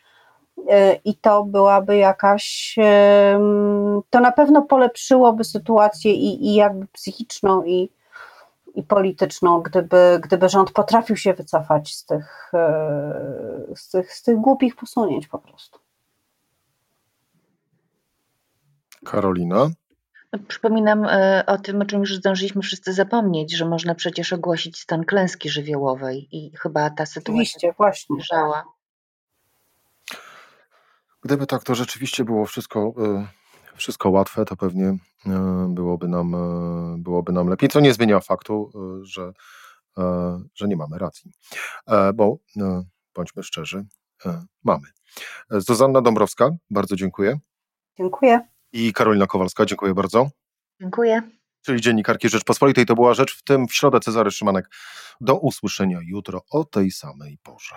E, 0.70 0.94
I 0.94 1.16
to 1.16 1.44
byłaby 1.44 1.96
jakaś, 1.96 2.76
to 4.10 4.20
na 4.20 4.32
pewno 4.32 4.62
polepszyłoby 4.62 5.44
sytuację 5.44 6.12
i, 6.12 6.46
i 6.46 6.54
jakby 6.54 6.86
psychiczną, 6.86 7.64
i, 7.64 7.90
i 8.74 8.82
polityczną, 8.82 9.60
gdyby, 9.60 10.20
gdyby 10.22 10.48
rząd 10.48 10.70
potrafił 10.70 11.16
się 11.16 11.34
wycofać 11.34 11.94
z 11.94 12.06
tych, 12.06 12.50
e, 12.54 13.74
z 13.74 13.88
tych, 13.88 14.12
z 14.12 14.22
tych 14.22 14.36
głupich 14.36 14.76
posunięć 14.76 15.28
po 15.28 15.38
prostu. 15.38 15.78
Karolina? 19.04 19.70
Przypominam 20.48 21.04
e, 21.04 21.44
o 21.46 21.58
tym, 21.58 21.82
o 21.82 21.84
czym 21.84 22.00
już 22.00 22.14
zdążyliśmy 22.14 22.62
wszyscy 22.62 22.92
zapomnieć, 22.92 23.56
że 23.56 23.64
można 23.64 23.94
przecież 23.94 24.32
ogłosić 24.32 24.80
stan 24.80 25.04
klęski 25.04 25.50
żywiołowej 25.50 26.28
i 26.32 26.56
chyba 26.56 26.90
ta 26.90 27.06
sytuacja 27.06 27.32
Oczywiście, 27.32 27.74
właśnie. 27.78 28.16
Leżała. 28.16 28.64
Gdyby 31.24 31.46
tak 31.46 31.64
to 31.64 31.74
rzeczywiście 31.74 32.24
było 32.24 32.46
wszystko, 32.46 32.94
e, 32.98 33.26
wszystko 33.76 34.10
łatwe, 34.10 34.44
to 34.44 34.56
pewnie 34.56 34.96
e, 35.26 35.66
byłoby 35.68 36.08
nam, 36.08 36.32
byłoby 37.02 37.32
nam 37.32 37.48
lepiej, 37.48 37.68
co 37.68 37.80
nie 37.80 37.94
zmienia 37.94 38.20
faktu, 38.20 38.72
że, 39.02 39.32
że 40.54 40.68
nie 40.68 40.76
mamy 40.76 40.98
racji. 40.98 41.32
Bo 42.14 42.38
bądźmy 43.14 43.42
szczerzy, 43.42 43.87
mamy. 44.64 44.88
Zuzanna 45.50 46.00
Dąbrowska, 46.00 46.50
bardzo 46.70 46.96
dziękuję. 46.96 47.38
Dziękuję 47.98 48.54
i 48.74 48.92
Karolina 48.92 49.26
Kowalska. 49.26 49.66
Dziękuję 49.66 49.94
bardzo. 49.94 50.28
Dziękuję. 50.80 51.22
Czyli 51.62 51.80
dziennikarki 51.80 52.28
Rzeczpospolitej. 52.28 52.87
To 52.87 52.94
była 52.94 53.14
rzecz 53.14 53.38
w 53.38 53.44
tym 53.44 53.68
w 53.68 53.74
środę 53.74 54.00
Cezary 54.00 54.30
Szymanek. 54.30 54.70
Do 55.20 55.38
usłyszenia 55.38 55.98
jutro 56.02 56.42
o 56.50 56.64
tej 56.64 56.90
samej 56.90 57.38
porze. 57.42 57.76